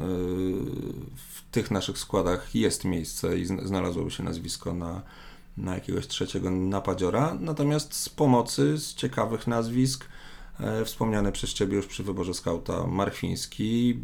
w 1.16 1.52
tych 1.52 1.72
naszych 1.72 1.98
składach 1.98 2.56
jest 2.56 2.86
miejsce 2.86 3.40
i 3.40 3.46
zn- 3.46 3.68
znalazłoby 3.68 4.12
się 4.12 4.24
nazwisko 4.24 4.74
na, 4.74 5.02
na 5.58 5.74
jakiegoś 5.74 6.08
trzeciego 6.08 6.52
napadziora. 6.52 7.38
Natomiast 7.40 7.94
z 7.94 8.10
pomocy, 8.10 8.78
z 8.78 8.96
ciekawych 8.96 9.48
nazwisk, 9.48 10.06
e, 10.60 10.86
wspomniane 10.86 11.32
przez 11.32 11.54
Ciebie 11.54 11.76
już 11.76 11.88
przy 11.88 12.04
wyborze 12.04 12.34
skauta 12.34 12.88
Marchwiński, 12.88 14.00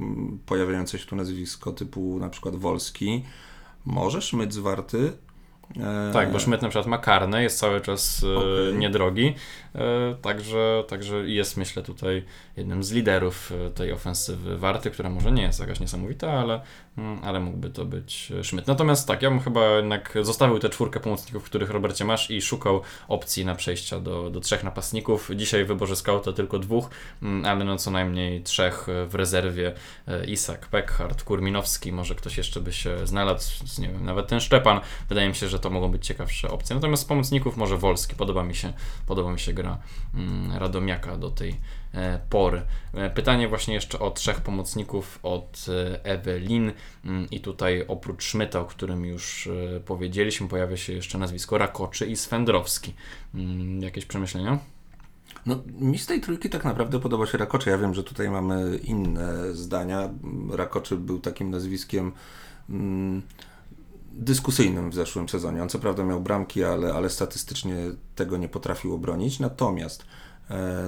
pojawiające 0.46 1.00
się 1.00 1.06
tu 1.06 1.16
nazwisko 1.16 1.72
typu 1.72 2.20
na 2.20 2.30
przykład 2.30 2.56
Wolski, 2.56 3.24
może 3.86 4.22
Szmyt 4.22 4.54
zwarty. 4.54 5.14
E, 5.80 6.14
Tak, 6.14 6.32
bo 6.32 6.40
Szmyt 6.40 6.62
na 6.62 6.70
przykład 6.70 6.88
ma 6.88 6.98
karne, 6.98 7.44
jest 7.44 7.60
cały 7.60 7.82
czas 7.82 8.24
e, 8.24 8.38
Okej. 8.38 8.78
niedrogi, 8.78 9.36
e, 9.76 10.16
także, 10.22 10.84
także 10.88 11.30
jest 11.30 11.58
myślę 11.58 11.84
tutaj 11.84 12.24
jednym 12.58 12.84
z 12.84 12.92
liderów 12.92 13.54
tej 13.76 13.92
ofensywy 13.92 14.58
Warty, 14.58 14.92
która 14.92 15.10
może 15.10 15.32
nie 15.32 15.44
jest 15.44 15.60
jakaś 15.60 15.80
niesamowita, 15.80 16.32
ale, 16.32 16.62
ale 17.24 17.40
mógłby 17.40 17.70
to 17.70 17.86
być 17.86 18.32
e, 18.40 18.44
Szmyt. 18.44 18.68
Natomiast 18.68 19.08
tak, 19.08 19.22
ja 19.22 19.30
bym 19.30 19.40
chyba 19.40 19.66
jednak 19.66 20.18
zostawił 20.22 20.60
tę 20.60 20.70
czwórkę 20.70 21.00
pomocników, 21.00 21.44
których 21.44 21.70
Robercie 21.70 22.06
masz 22.06 22.32
i 22.32 22.42
szukał 22.42 22.82
opcji 23.08 23.46
na 23.46 23.56
przejścia 23.56 24.00
do, 24.00 24.30
do 24.30 24.40
trzech 24.40 24.64
napastników. 24.64 25.30
Dzisiaj 25.36 25.66
w 25.66 25.68
wyborze 25.68 25.96
skauta 25.96 26.34
tylko 26.34 26.60
dwóch, 26.60 26.90
mm, 27.22 27.46
ale 27.46 27.66
no 27.66 27.78
co 27.78 27.92
najmniej 27.92 28.44
trzech 28.44 28.88
w 29.08 29.16
rezerwie. 29.16 29.74
E, 30.08 30.26
Isak, 30.26 30.68
Pekhart, 30.68 31.24
Kurminowski, 31.24 31.92
może 31.92 32.16
ktoś 32.16 32.38
jeszcze 32.38 32.62
by 32.62 32.74
się 32.74 33.08
znalazł, 33.08 33.64
nie 33.82 33.88
wiem, 33.88 34.06
nawet 34.06 34.28
ten 34.28 34.40
Szczepan. 34.40 34.80
Wydaje 35.10 35.30
mi 35.30 35.36
się, 35.36 35.50
że 35.50 35.60
to 35.60 35.70
mogą 35.70 35.92
być 35.92 36.06
ciekawsze 36.06 36.52
opcje. 36.52 36.76
Natomiast 36.76 37.04
z 37.04 37.06
pomocników 37.06 37.58
może 37.58 37.78
Wolski. 37.78 38.16
Podoba 38.16 38.44
mi 38.44 38.56
się, 38.56 38.74
podoba 39.08 39.32
mi 39.32 39.40
się 39.40 39.54
gra 39.54 39.78
mm, 40.14 40.58
Radomiaka 40.58 41.18
do 41.18 41.30
tej 41.30 41.56
e, 41.94 42.20
pory. 42.30 42.62
E, 42.94 43.10
pytanie 43.10 43.48
właśnie 43.48 43.74
jeszcze 43.74 44.00
o 44.00 44.12
trzech 44.12 44.42
pomocników 44.42 45.20
od 45.24 45.66
e, 45.70 46.06
Ewelin 46.06 46.72
mm, 47.06 47.30
i 47.30 47.40
tutaj 47.40 47.86
oprócz 47.88 48.24
Szmyta, 48.24 48.60
o 48.60 48.66
którym 48.66 49.06
już 49.06 49.50
powiedzieliśmy, 49.86 50.48
pojawia 50.48 50.78
się 50.78 50.94
jeszcze 50.94 51.18
nazwisko 51.18 51.58
Rakoczy 51.58 52.06
i 52.06 52.16
Swędrowski. 52.16 52.94
Mm, 53.36 53.82
jakieś 53.82 54.06
przemyślenia? 54.06 54.60
No, 55.46 55.60
mi 55.80 55.98
z 55.98 56.06
tej 56.06 56.22
trójki 56.22 56.50
tak 56.50 56.66
naprawdę 56.66 57.00
podoba 57.00 57.26
się 57.26 57.38
Rakoczy. 57.38 57.70
Ja 57.70 57.78
wiem, 57.78 57.94
że 57.94 58.04
tutaj 58.04 58.30
mamy 58.30 58.78
inne 58.78 59.54
zdania. 59.54 60.10
Rakoczy 60.52 60.98
był 60.98 61.20
takim 61.20 61.50
nazwiskiem 61.50 62.12
mm, 62.70 63.22
dyskusyjnym 64.14 64.90
w 64.90 64.94
zeszłym 64.94 65.30
sezonie. 65.30 65.64
On 65.64 65.70
co 65.70 65.80
prawda 65.80 66.04
miał 66.04 66.22
bramki, 66.22 66.64
ale, 66.64 66.94
ale 66.94 67.10
statystycznie 67.10 67.76
tego 68.16 68.38
nie 68.38 68.50
potrafił 68.50 68.94
obronić. 68.94 69.40
Natomiast 69.40 70.06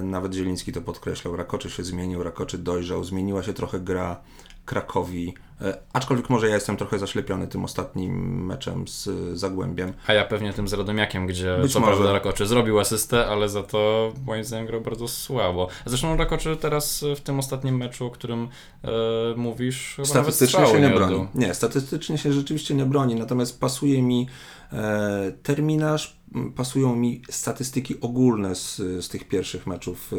nawet 0.02 0.34
Zieliński 0.34 0.72
to 0.72 0.80
podkreślał. 0.80 1.36
Rakoczy 1.36 1.70
się 1.70 1.84
zmienił, 1.84 2.22
Rakoczy 2.22 2.58
dojrzał, 2.58 3.04
zmieniła 3.04 3.42
się 3.42 3.52
trochę 3.52 3.80
gra 3.80 4.16
Krakowi. 4.64 5.34
E, 5.60 5.78
aczkolwiek 5.92 6.30
może 6.30 6.48
ja 6.48 6.54
jestem 6.54 6.76
trochę 6.76 6.98
zaślepiony 6.98 7.46
tym 7.48 7.64
ostatnim 7.64 8.44
meczem 8.46 8.88
z 8.88 9.08
Zagłębiem. 9.38 9.92
A 10.06 10.12
ja 10.12 10.24
pewnie 10.24 10.52
tym 10.52 10.68
z 10.68 10.72
Radomiakiem, 10.72 11.26
gdzie 11.26 11.58
Być 11.62 11.72
co 11.72 11.80
może. 11.80 11.92
prawda 11.92 12.12
Rakoczy 12.12 12.46
zrobił 12.46 12.78
asystę, 12.80 13.26
ale 13.26 13.48
za 13.48 13.62
to 13.62 14.12
moim 14.26 14.44
zdaniem 14.44 14.66
grał 14.66 14.80
bardzo 14.80 15.08
słabo. 15.08 15.68
Zresztą 15.86 16.16
Rakoczy 16.16 16.56
teraz 16.56 17.04
w 17.16 17.20
tym 17.20 17.38
ostatnim 17.38 17.76
meczu, 17.76 18.06
o 18.06 18.10
którym 18.10 18.48
e, 18.84 18.88
mówisz, 19.36 19.96
Statystycznie 20.04 20.66
się 20.66 20.80
nie 20.80 20.86
oddał. 20.94 21.08
broni. 21.08 21.26
Nie, 21.34 21.54
statystycznie 21.54 22.18
się 22.18 22.32
rzeczywiście 22.32 22.74
nie 22.74 22.84
broni, 22.86 23.14
natomiast 23.14 23.60
pasuje 23.60 24.02
mi 24.02 24.28
e, 24.72 25.32
terminarz, 25.42 26.15
pasują 26.56 26.96
mi 26.96 27.22
statystyki 27.30 28.00
ogólne 28.00 28.54
z, 28.54 28.76
z 28.76 29.08
tych 29.08 29.28
pierwszych 29.28 29.66
meczów 29.66 30.10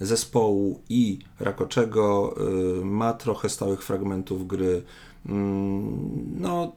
e, 0.00 0.06
zespołu 0.06 0.82
i 0.88 1.18
Rakoczego. 1.40 2.34
E, 2.80 2.84
ma 2.84 3.12
trochę 3.12 3.48
stałych 3.48 3.82
fragmentów 3.82 4.46
gry. 4.46 4.82
Mm, 5.26 6.40
no, 6.40 6.72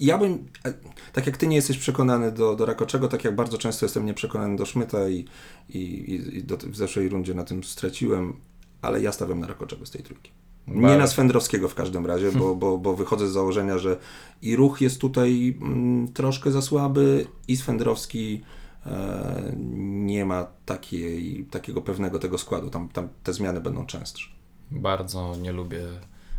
ja 0.00 0.18
bym, 0.18 0.32
e, 0.64 0.74
tak 1.12 1.26
jak 1.26 1.36
ty 1.36 1.46
nie 1.46 1.56
jesteś 1.56 1.78
przekonany 1.78 2.32
do, 2.32 2.56
do 2.56 2.66
Rakoczego, 2.66 3.08
tak 3.08 3.24
jak 3.24 3.34
bardzo 3.36 3.58
często 3.58 3.84
jestem 3.86 4.06
nieprzekonany 4.06 4.56
do 4.56 4.66
Szmyta 4.66 5.08
i, 5.08 5.24
i- 5.68 6.36
i 6.36 6.44
do, 6.44 6.56
w 6.56 6.76
zeszłej 6.76 7.08
rundzie 7.08 7.34
na 7.34 7.44
tym 7.44 7.64
straciłem, 7.64 8.36
ale 8.82 9.02
ja 9.02 9.12
stawiam 9.12 9.40
na 9.40 9.46
Rakoczego 9.46 9.86
z 9.86 9.90
tej 9.90 10.02
trójki. 10.02 10.30
Nie 10.66 10.82
Bardzo. 10.82 10.98
na 10.98 11.06
Swędrowskiego 11.06 11.68
w 11.68 11.74
każdym 11.74 12.06
razie, 12.06 12.32
bo, 12.32 12.54
bo, 12.54 12.78
bo 12.78 12.94
wychodzę 12.94 13.28
z 13.28 13.32
założenia, 13.32 13.78
że 13.78 13.96
i 14.42 14.56
ruch 14.56 14.80
jest 14.80 15.00
tutaj 15.00 15.58
mm, 15.60 16.12
troszkę 16.12 16.50
za 16.50 16.62
słaby, 16.62 17.26
i 17.48 17.56
Swędrowski 17.56 18.42
e, 18.86 19.52
nie 19.86 20.24
ma 20.24 20.46
takiej, 20.66 21.46
takiego 21.50 21.82
pewnego 21.82 22.18
tego 22.18 22.38
składu. 22.38 22.70
Tam, 22.70 22.88
tam 22.88 23.08
te 23.22 23.32
zmiany 23.32 23.60
będą 23.60 23.86
częstsze. 23.86 24.28
Bardzo 24.70 25.36
nie 25.36 25.52
lubię 25.52 25.80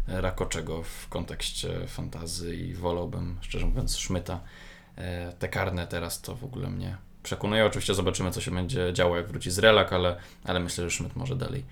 Rakoczego 0.07 0.83
w 0.83 1.09
kontekście 1.09 1.87
fantazy 1.87 2.55
i 2.55 2.73
wolałbym, 2.73 3.37
szczerze 3.41 3.65
mówiąc, 3.65 3.97
Szmyta. 3.97 4.39
E, 4.95 5.33
Te 5.39 5.49
karne 5.49 5.87
teraz 5.87 6.21
to 6.21 6.35
w 6.35 6.43
ogóle 6.43 6.69
mnie 6.69 6.97
przekonuje. 7.23 7.65
Oczywiście 7.65 7.93
zobaczymy, 7.93 8.31
co 8.31 8.41
się 8.41 8.51
będzie 8.51 8.93
działo, 8.93 9.17
jak 9.17 9.27
wróci 9.27 9.51
z 9.51 9.59
relak, 9.59 9.93
ale, 9.93 10.17
ale 10.43 10.59
myślę, 10.59 10.83
że 10.83 10.91
Szmyt 10.91 11.15
może 11.15 11.35
dalej 11.35 11.63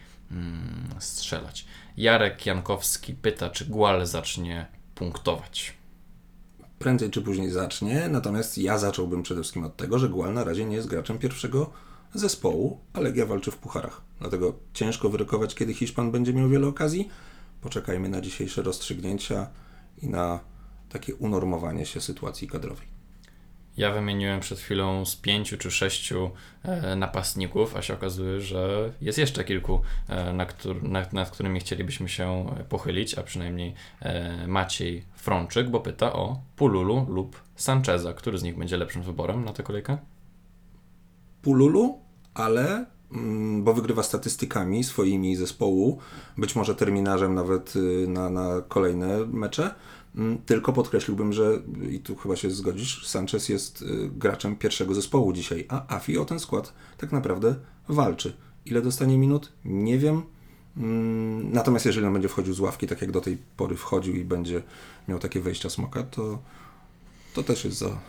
strzelać. 0.99 1.65
Jarek 1.97 2.45
Jankowski 2.45 3.13
pyta, 3.13 3.49
czy 3.49 3.65
Gual 3.65 4.05
zacznie 4.05 4.65
punktować. 4.95 5.73
Prędzej 6.79 7.11
czy 7.11 7.21
później 7.21 7.51
zacznie, 7.51 8.07
natomiast 8.09 8.57
ja 8.57 8.77
zacząłbym 8.77 9.23
przede 9.23 9.41
wszystkim 9.41 9.63
od 9.63 9.77
tego, 9.77 9.99
że 9.99 10.09
Gual 10.09 10.33
na 10.33 10.43
razie 10.43 10.65
nie 10.65 10.75
jest 10.75 10.87
graczem 10.87 11.17
pierwszego 11.19 11.69
zespołu, 12.13 12.79
a 12.93 12.99
Legia 12.99 13.25
walczy 13.25 13.51
w 13.51 13.57
pucharach. 13.57 14.01
Dlatego 14.19 14.55
ciężko 14.73 15.09
wyrokować, 15.09 15.55
kiedy 15.55 15.73
Hiszpan 15.73 16.11
będzie 16.11 16.33
miał 16.33 16.49
wiele 16.49 16.67
okazji. 16.67 17.09
Poczekajmy 17.61 18.09
na 18.09 18.21
dzisiejsze 18.21 18.61
rozstrzygnięcia 18.61 19.47
i 20.01 20.07
na 20.07 20.39
takie 20.89 21.15
unormowanie 21.15 21.85
się 21.85 22.01
sytuacji 22.01 22.47
kadrowej. 22.47 22.92
Ja 23.77 23.91
wymieniłem 23.91 24.39
przed 24.39 24.59
chwilą 24.59 25.05
z 25.05 25.15
pięciu 25.15 25.57
czy 25.57 25.71
sześciu 25.71 26.31
e, 26.63 26.95
napastników, 26.95 27.75
a 27.75 27.81
się 27.81 27.93
okazuje, 27.93 28.41
że 28.41 28.91
jest 29.01 29.17
jeszcze 29.17 29.43
kilku, 29.43 29.81
e, 30.09 30.33
nad 31.13 31.31
którymi 31.31 31.59
chcielibyśmy 31.59 32.09
się 32.09 32.45
pochylić, 32.69 33.17
a 33.17 33.23
przynajmniej 33.23 33.73
e, 33.99 34.47
Maciej 34.47 35.05
Frączyk, 35.15 35.69
bo 35.69 35.79
pyta 35.79 36.13
o 36.13 36.39
Pululu 36.55 37.05
lub 37.09 37.41
Sancheza. 37.55 38.13
Który 38.13 38.37
z 38.37 38.43
nich 38.43 38.57
będzie 38.57 38.77
lepszym 38.77 39.03
wyborem 39.03 39.45
na 39.45 39.53
tę 39.53 39.63
kolejkę? 39.63 39.97
Pululu, 41.41 41.99
ale 42.33 42.85
mm, 43.11 43.63
bo 43.63 43.73
wygrywa 43.73 44.03
statystykami 44.03 44.83
swoimi 44.83 45.35
zespołu, 45.35 45.99
być 46.37 46.55
może 46.55 46.75
terminarzem 46.75 47.33
nawet 47.33 47.75
y, 47.75 48.07
na, 48.07 48.29
na 48.29 48.61
kolejne 48.67 49.25
mecze. 49.25 49.75
Mm, 50.15 50.37
Tylko 50.37 50.73
podkreśliłbym, 50.73 51.33
że 51.33 51.61
i 51.91 51.99
tu 51.99 52.15
chyba 52.15 52.35
się 52.35 52.51
zgodzisz, 52.51 53.07
Sanchez 53.07 53.49
jest 53.49 53.81
y, 53.81 54.09
graczem 54.15 54.55
pierwszego 54.55 54.93
zespołu 54.95 55.33
dzisiaj, 55.33 55.65
a 55.69 55.95
Afi 55.95 56.17
o 56.17 56.25
ten 56.25 56.39
skład 56.39 56.73
tak 56.97 57.11
naprawdę 57.11 57.55
walczy. 57.89 58.33
Ile 58.65 58.81
dostanie 58.81 59.17
minut? 59.17 59.51
Nie 59.65 59.97
wiem. 59.99 60.21
Mm, 60.77 61.51
Natomiast 61.51 61.85
jeżeli 61.85 62.05
on 62.07 62.13
będzie 62.13 62.29
wchodził 62.29 62.53
z 62.53 62.59
ławki, 62.59 62.87
tak 62.87 63.01
jak 63.01 63.11
do 63.11 63.21
tej 63.21 63.37
pory 63.57 63.75
wchodził 63.75 64.15
i 64.15 64.23
będzie 64.23 64.63
miał 65.07 65.19
takie 65.19 65.39
wejścia 65.39 65.69
smoka, 65.69 66.03
to, 66.03 66.39
to 67.33 67.43
też 67.43 67.65
jest 67.65 67.77
za, 67.77 67.99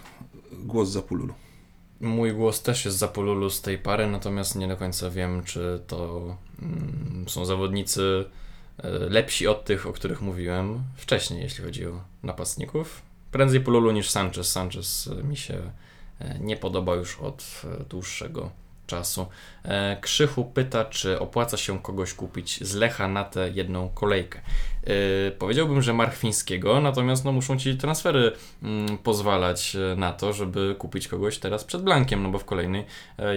głos 0.52 0.88
za 0.88 1.02
Pululu. 1.02 1.34
Mój 2.00 2.32
głos 2.32 2.62
też 2.62 2.84
jest 2.84 2.98
za 2.98 3.08
Pululu 3.08 3.50
z 3.50 3.60
tej 3.62 3.78
pary, 3.78 4.06
natomiast 4.06 4.56
nie 4.56 4.68
do 4.68 4.76
końca 4.76 5.10
wiem, 5.10 5.42
czy 5.44 5.80
to 5.86 6.36
mm, 6.62 7.24
są 7.28 7.44
zawodnicy 7.44 8.24
lepsi 9.08 9.46
od 9.46 9.64
tych, 9.64 9.86
o 9.86 9.92
których 9.92 10.20
mówiłem 10.20 10.82
wcześniej, 10.96 11.42
jeśli 11.42 11.64
chodzi 11.64 11.86
o 11.86 12.00
napastników. 12.22 13.02
Prędzej 13.32 13.60
Pululu 13.60 13.90
niż 13.90 14.10
Sanchez. 14.10 14.52
Sanchez 14.52 15.08
e, 15.08 15.24
mi 15.24 15.36
się 15.36 15.70
e, 16.20 16.38
nie 16.38 16.56
podoba 16.56 16.94
już 16.94 17.18
od 17.18 17.62
e, 17.64 17.84
dłuższego 17.84 18.50
czasu. 18.86 19.26
E, 19.64 19.96
Krzychu 20.00 20.44
pyta, 20.44 20.84
czy 20.84 21.20
opłaca 21.20 21.56
się 21.56 21.78
kogoś 21.78 22.14
kupić 22.14 22.64
z 22.64 22.74
Lecha 22.74 23.08
na 23.08 23.24
tę 23.24 23.50
jedną 23.50 23.88
kolejkę. 23.88 24.40
E, 24.84 25.30
Powiedziałbym, 25.30 25.82
że 25.82 25.92
Marchwińskiego, 25.92 26.80
natomiast 26.80 27.24
no, 27.24 27.32
muszą 27.32 27.58
ci 27.58 27.76
transfery 27.76 28.32
mm, 28.62 28.98
pozwalać 28.98 29.76
e, 29.76 29.96
na 29.96 30.12
to, 30.12 30.32
żeby 30.32 30.74
kupić 30.78 31.08
kogoś 31.08 31.38
teraz 31.38 31.64
przed 31.64 31.82
Blankiem, 31.82 32.22
no 32.22 32.28
bo 32.28 32.38
w 32.38 32.44
kolejnej 32.44 32.84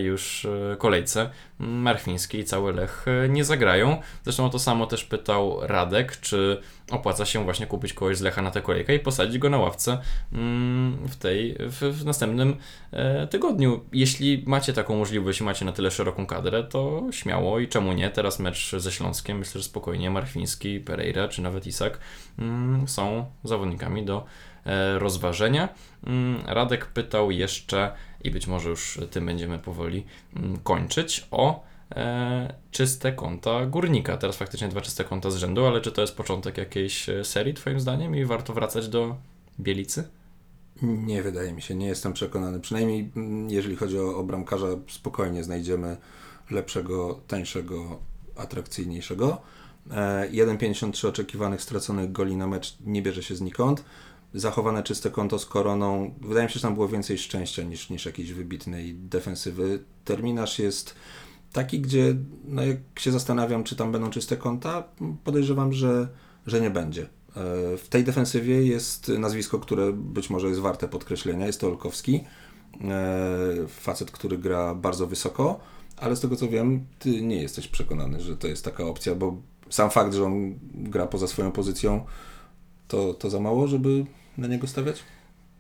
już 0.04 0.48
kolejce 0.78 1.30
mm, 1.60 1.82
Marchwiński 1.82 2.40
i 2.40 2.44
cały 2.44 2.74
Lech 2.74 3.06
nie 3.30 3.46
zagrają. 3.46 4.02
Zresztą 4.24 4.46
o 4.46 4.50
to 4.50 4.60
samo 4.60 4.88
też 4.88 5.04
pytał 5.04 5.60
Radek, 5.62 6.20
czy 6.20 6.62
opłaca 6.92 7.26
się 7.26 7.44
właśnie 7.44 7.68
kupić 7.68 7.94
kogoś 7.94 8.18
z 8.18 8.22
Lecha 8.22 8.42
na 8.42 8.52
tę 8.52 8.62
kolejkę 8.62 8.96
i 8.96 9.00
posadzić 9.00 9.38
go 9.38 9.50
na 9.50 9.58
ławce 9.58 10.02
mm, 10.34 11.08
w 11.08 11.16
tej, 11.16 11.56
w, 11.60 11.82
w 11.82 12.06
następnym 12.06 12.56
e, 12.92 13.28
tygodniu. 13.28 13.86
Jeśli 13.94 14.44
macie 14.46 14.74
taką 14.74 14.96
możliwość 14.96 15.42
i 15.42 15.44
macie 15.44 15.66
na 15.66 15.72
tyle 15.72 15.92
szeroką 15.92 16.26
kadrę, 16.26 16.64
to 16.64 17.04
śmiało 17.12 17.60
i 17.60 17.68
czemu 17.68 17.94
nie? 17.94 18.10
Teraz 18.10 18.40
mecz 18.40 18.76
ze 18.78 18.92
Śląskiem, 18.92 19.38
myślę, 19.38 19.62
że 19.62 19.68
spokojnie 19.68 20.10
Marchwiński, 20.10 20.80
Pereira 20.80 21.28
czy 21.28 21.42
nawet 21.42 21.68
Isak 21.68 22.00
mm, 22.40 22.88
są 22.88 23.26
zawodnikami 23.44 24.06
do 24.06 24.26
e, 24.66 25.00
rozważenia. 25.00 25.70
Mm, 26.08 26.42
Radek 26.46 26.86
pytał 26.86 27.32
jeszcze, 27.32 27.92
i 28.24 28.32
być 28.32 28.48
może 28.48 28.70
już 28.70 29.00
tym 29.12 29.26
będziemy 29.26 29.60
powoli 29.60 30.06
kończyć, 30.64 31.28
o 31.32 31.67
czyste 32.72 33.12
konta 33.12 33.66
górnika. 33.66 34.18
Teraz 34.18 34.38
faktycznie 34.38 34.68
dwa 34.68 34.82
czyste 34.82 35.04
konta 35.04 35.32
z 35.32 35.36
rzędu, 35.36 35.66
ale 35.66 35.82
czy 35.82 35.92
to 35.92 36.02
jest 36.02 36.16
początek 36.16 36.58
jakiejś 36.58 37.10
e, 37.10 37.24
serii, 37.24 37.54
Twoim 37.54 37.80
zdaniem, 37.80 38.16
i 38.16 38.26
warto 38.26 38.54
wracać 38.54 38.88
do 38.90 39.16
Bielicy? 39.60 40.08
Nie 40.82 41.24
wydaje 41.24 41.54
mi 41.54 41.62
się, 41.62 41.76
nie 41.76 41.88
jestem 41.88 42.14
przekonany. 42.14 42.60
Przynajmniej 42.60 43.12
mm, 43.16 43.50
jeżeli 43.50 43.76
chodzi 43.76 44.00
o, 44.00 44.18
o 44.18 44.24
bramkarza, 44.24 44.68
spokojnie 44.88 45.44
znajdziemy 45.44 45.98
lepszego, 46.52 47.20
tańszego, 47.28 48.00
atrakcyjniejszego. 48.36 49.42
E, 49.92 50.30
1,53 50.32 51.08
oczekiwanych 51.08 51.62
straconych 51.62 52.12
goli 52.12 52.36
na 52.36 52.48
mecz 52.48 52.78
nie 52.86 53.02
bierze 53.02 53.24
się 53.24 53.36
znikąd. 53.36 53.84
Zachowane 54.34 54.84
czyste 54.84 55.12
konto 55.12 55.40
z 55.40 55.46
koroną. 55.46 56.14
Wydaje 56.22 56.48
mi 56.48 56.52
się, 56.52 56.60
że 56.60 56.62
tam 56.62 56.74
było 56.74 56.88
więcej 56.88 57.18
szczęścia 57.18 57.64
niż, 57.64 57.90
niż 57.90 58.06
jakiejś 58.06 58.34
wybitnej 58.34 58.94
defensywy. 58.94 59.84
Terminarz 60.06 60.60
jest 60.60 60.96
taki, 61.54 61.80
gdzie 61.82 62.16
no 62.46 62.64
jak 62.66 62.78
się 63.00 63.12
zastanawiam, 63.12 63.64
czy 63.64 63.76
tam 63.76 63.92
będą 63.92 64.10
czyste 64.10 64.38
konta, 64.38 64.84
podejrzewam, 65.24 65.74
że, 65.74 66.08
że 66.48 66.62
nie 66.62 66.70
będzie. 66.70 67.02
E, 67.02 67.08
W 67.78 67.86
tej 67.90 68.04
defensywie 68.04 68.66
jest 68.66 69.08
nazwisko, 69.08 69.60
które 69.60 69.94
być 69.94 70.30
może 70.30 70.48
jest 70.48 70.60
warte 70.60 70.88
podkreślenia. 70.88 71.46
Jest 71.46 71.62
to 71.62 71.68
Olkowski. 71.68 72.24
E, 72.82 73.68
Facet, 73.68 74.12
który 74.12 74.38
gra 74.38 74.76
bardzo 74.76 75.08
wysoko, 75.08 75.60
ale 75.98 76.16
z 76.16 76.20
tego 76.20 76.36
co 76.36 76.48
wiem, 76.48 76.86
ty 77.00 77.22
nie 77.22 77.42
jesteś 77.42 77.68
przekonany, 77.68 78.22
że 78.22 78.38
to 78.38 78.48
jest 78.48 78.66
taka 78.66 78.84
opcja, 78.84 79.16
bo 79.16 79.38
sam 79.70 79.90
fakt, 79.90 80.14
że 80.14 80.26
on 80.26 80.60
gra 80.74 81.08
poza 81.08 81.28
swoją 81.28 81.52
pozycją, 81.52 82.06
to, 82.88 83.14
to 83.14 83.30
za 83.30 83.40
mało, 83.40 83.68
żeby 83.68 84.06
na 84.38 84.48
niego 84.48 84.68
stawiać? 84.68 85.04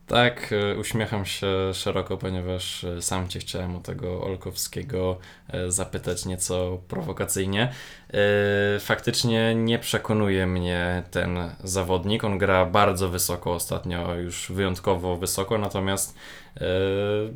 Tak, 0.07 0.53
e, 0.53 0.77
uśmiecham 0.77 1.25
się 1.25 1.73
szeroko, 1.73 2.17
ponieważ 2.17 2.83
e, 2.83 3.01
sam 3.01 3.27
Cię 3.27 3.39
chciałem 3.39 3.75
o 3.75 3.79
tego 3.79 4.21
Olkowskiego 4.23 5.17
e, 5.47 5.71
zapytać 5.71 6.25
nieco 6.25 6.81
prowokacyjnie. 6.87 7.73
E, 8.13 8.79
Faktycznie 8.79 9.55
nie 9.55 9.79
przekonuje 9.79 10.47
mnie 10.47 11.03
ten 11.11 11.37
zawodnik. 11.63 12.23
On 12.23 12.37
gra 12.37 12.65
bardzo 12.65 13.09
wysoko 13.09 13.53
ostatnio, 13.53 14.15
już 14.15 14.51
wyjątkowo 14.51 15.17
wysoko, 15.17 15.57
natomiast 15.57 16.15
e, 16.57 16.61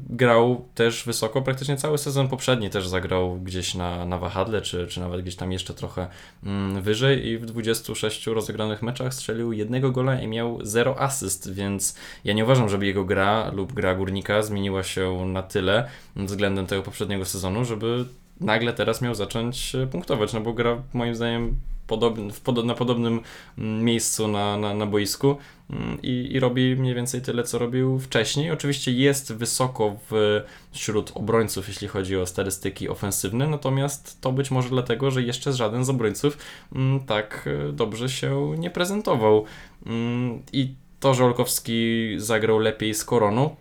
grał 0.09 0.65
też 0.75 1.03
wysoko 1.05 1.41
praktycznie 1.41 1.77
cały 1.77 1.97
sezon 1.97 2.27
poprzedni. 2.27 2.69
Też 2.69 2.87
zagrał 2.87 3.35
gdzieś 3.35 3.75
na, 3.75 4.05
na 4.05 4.17
wahadle, 4.17 4.61
czy, 4.61 4.87
czy 4.87 4.99
nawet 4.99 5.21
gdzieś 5.21 5.35
tam 5.35 5.51
jeszcze 5.51 5.73
trochę 5.73 6.07
mm, 6.43 6.81
wyżej 6.81 7.27
i 7.27 7.37
w 7.37 7.45
26 7.45 8.27
rozegranych 8.27 8.81
meczach 8.81 9.13
strzelił 9.13 9.53
jednego 9.53 9.91
gola 9.91 10.21
i 10.21 10.27
miał 10.27 10.59
0 10.61 10.99
asyst, 10.99 11.53
więc 11.53 11.95
ja 12.23 12.33
nie 12.33 12.43
uważam, 12.43 12.69
żeby 12.69 12.85
jego 12.85 13.05
gra 13.05 13.51
lub 13.51 13.73
gra 13.73 13.95
górnika 13.95 14.41
zmieniła 14.41 14.83
się 14.83 15.25
na 15.25 15.43
tyle 15.43 15.89
względem 16.15 16.67
tego 16.67 16.83
poprzedniego 16.83 17.25
sezonu, 17.25 17.65
żeby 17.65 18.05
nagle 18.41 18.73
teraz 18.73 19.01
miał 19.01 19.15
zacząć 19.15 19.75
e, 19.75 19.87
punktować, 19.87 20.33
no 20.33 20.41
bo 20.41 20.53
gra 20.53 20.83
moim 20.93 21.15
zdaniem 21.15 21.55
podobn, 21.87 22.31
w 22.31 22.41
podo, 22.41 22.63
na 22.63 22.75
podobnym 22.75 23.19
mm, 23.57 23.83
miejscu 23.83 24.27
na, 24.27 24.57
na, 24.57 24.73
na 24.73 24.85
boisku 24.85 25.37
mm, 25.69 25.97
i, 26.03 26.29
i 26.31 26.39
robi 26.39 26.75
mniej 26.75 26.95
więcej 26.95 27.21
tyle, 27.21 27.43
co 27.43 27.59
robił 27.59 27.99
wcześniej. 27.99 28.51
Oczywiście 28.51 28.91
jest 28.91 29.33
wysoko 29.33 29.95
w, 30.11 30.41
wśród 30.71 31.11
obrońców, 31.15 31.67
jeśli 31.67 31.87
chodzi 31.87 32.17
o 32.17 32.25
statystyki 32.25 32.89
ofensywne, 32.89 33.47
natomiast 33.47 34.21
to 34.21 34.31
być 34.31 34.51
może 34.51 34.69
dlatego, 34.69 35.11
że 35.11 35.21
jeszcze 35.21 35.53
żaden 35.53 35.85
z 35.85 35.89
obrońców 35.89 36.37
mm, 36.75 36.99
tak 36.99 37.49
e, 37.69 37.71
dobrze 37.71 38.09
się 38.09 38.55
nie 38.57 38.69
prezentował. 38.69 39.45
I 40.53 40.73
to, 40.99 41.13
że 41.13 41.25
Olkowski 41.25 42.09
zagrał 42.17 42.59
lepiej 42.59 42.93
z 42.93 43.05
Koroną, 43.05 43.55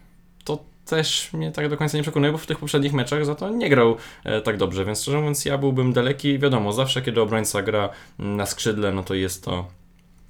też 0.91 1.33
mnie 1.33 1.53
tak 1.53 1.69
do 1.69 1.77
końca 1.77 1.97
nie 1.97 2.03
przekonuje, 2.03 2.33
bo 2.33 2.39
w 2.39 2.47
tych 2.47 2.59
poprzednich 2.59 2.93
meczach 2.93 3.25
za 3.25 3.35
to 3.35 3.51
nie 3.51 3.69
grał 3.69 3.97
e, 4.25 4.41
tak 4.41 4.57
dobrze, 4.57 4.85
więc 4.85 5.03
szczerze 5.03 5.19
mówiąc 5.19 5.45
ja 5.45 5.59
byłbym 5.59 5.93
daleki. 5.93 6.39
Wiadomo, 6.39 6.73
zawsze 6.73 7.03
kiedy 7.03 7.21
obrońca 7.21 7.63
gra 7.63 7.89
na 8.19 8.47
skrzydle, 8.47 8.93
no 8.93 9.03
to 9.03 9.15
jest 9.15 9.45
to 9.45 9.69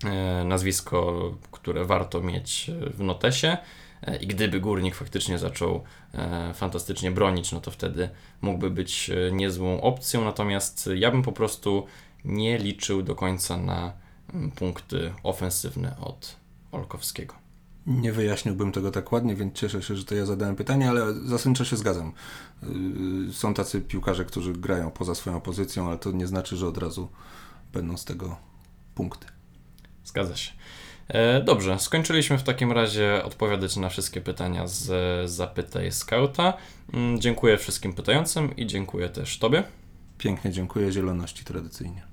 e, 0.05 0.45
nazwisko, 0.45 1.31
które 1.51 1.85
warto 1.85 2.21
mieć 2.21 2.71
e, 2.71 2.91
w 2.91 3.01
notesie. 3.01 3.57
I 4.21 4.27
gdyby 4.27 4.61
górnik 4.61 4.95
faktycznie 4.95 5.39
zaczął 5.39 5.85
fantastycznie 6.55 7.11
bronić, 7.11 7.53
no 7.53 7.61
to 7.61 7.71
wtedy 7.71 8.09
mógłby 8.41 8.71
być 8.71 9.11
niezłą 9.33 9.81
opcją. 9.81 10.25
Natomiast 10.25 10.91
ja 10.95 11.11
bym 11.11 11.23
po 11.23 11.33
prostu 11.33 11.87
nie 12.25 12.59
liczył 12.59 13.03
do 13.03 13.15
końca 13.15 13.57
na 13.57 13.93
punkty 14.57 15.13
ofensywne 15.23 15.97
od 16.01 16.37
Olkowskiego. 16.73 17.40
Nie 17.87 18.13
wyjaśniłbym 18.13 18.73
tego 18.73 18.91
tak 18.91 19.13
ładnie, 19.13 19.35
więc 19.37 19.55
cieszę 19.55 19.83
się, 19.83 19.97
że 19.97 20.05
to 20.05 20.15
ja 20.15 20.27
zadałem 20.27 20.57
pytanie, 20.57 20.89
ale 20.91 21.15
zasadniczo 21.15 21.65
się 21.65 21.77
zgadzam. 21.77 22.13
Yy, 23.27 23.33
Są 23.33 23.55
tacy 23.55 23.81
piłkarze, 23.81 24.25
którzy 24.25 24.53
grają 24.53 24.91
poza 24.91 25.15
swoją 25.15 25.41
pozycją, 25.41 25.89
ale 25.89 25.99
to 25.99 26.13
nie 26.13 26.27
znaczy, 26.27 26.57
że 26.57 26.67
od 26.67 26.79
razu 26.79 27.09
będą 27.73 27.97
z 27.97 28.05
tego 28.05 28.37
punkty. 28.95 29.27
Zgadza 30.05 30.37
się. 30.37 30.53
E, 31.09 31.43
Dobrze, 31.43 31.79
skończyliśmy 31.79 32.39
w 32.39 32.43
takim 32.43 32.73
razie 32.73 33.25
odpowiadać 33.25 33.77
na 33.77 33.89
wszystkie 33.89 34.21
pytania 34.21 34.67
z 34.67 35.31
Zapytaj 35.31 35.93
Skauta. 35.93 36.53
Mm, 36.93 37.21
Dziękuję 37.21 37.59
wszystkim 37.59 37.93
pytającym 37.93 38.57
i 38.57 38.67
dziękuję 38.67 39.09
też 39.09 39.39
Tobie. 39.39 39.63
Pięknie 40.19 40.51
dziękuję 40.53 40.93
zieloności 40.93 41.45
tradycyjnie. 41.45 42.10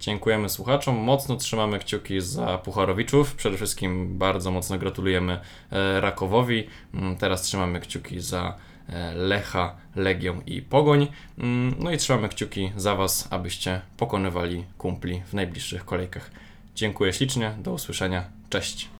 Dziękujemy 0.00 0.48
słuchaczom, 0.48 0.96
mocno 0.96 1.36
trzymamy 1.36 1.78
kciuki 1.78 2.20
za 2.20 2.58
Pucharowiczów. 2.58 3.34
Przede 3.34 3.56
wszystkim 3.56 4.18
bardzo 4.18 4.50
mocno 4.50 4.78
gratulujemy 4.78 5.40
e, 5.72 6.00
Rakowowi. 6.00 6.66
Mm, 6.94 7.16
Teraz 7.16 7.42
trzymamy 7.42 7.80
kciuki 7.80 8.20
za 8.20 8.56
e, 8.88 9.14
Lecha, 9.14 9.76
Legią 9.96 10.40
i 10.46 10.62
Pogoń. 10.62 11.06
Mm, 11.38 11.74
No 11.78 11.92
i 11.92 11.96
trzymamy 11.96 12.28
kciuki 12.28 12.72
za 12.76 12.94
Was, 12.94 13.28
abyście 13.30 13.80
pokonywali 13.96 14.64
kumpli 14.78 15.22
w 15.26 15.34
najbliższych 15.34 15.84
kolejkach. 15.84 16.30
Dziękuję 16.74 17.12
ślicznie, 17.12 17.54
do 17.58 17.72
usłyszenia, 17.72 18.24
cześć. 18.50 18.99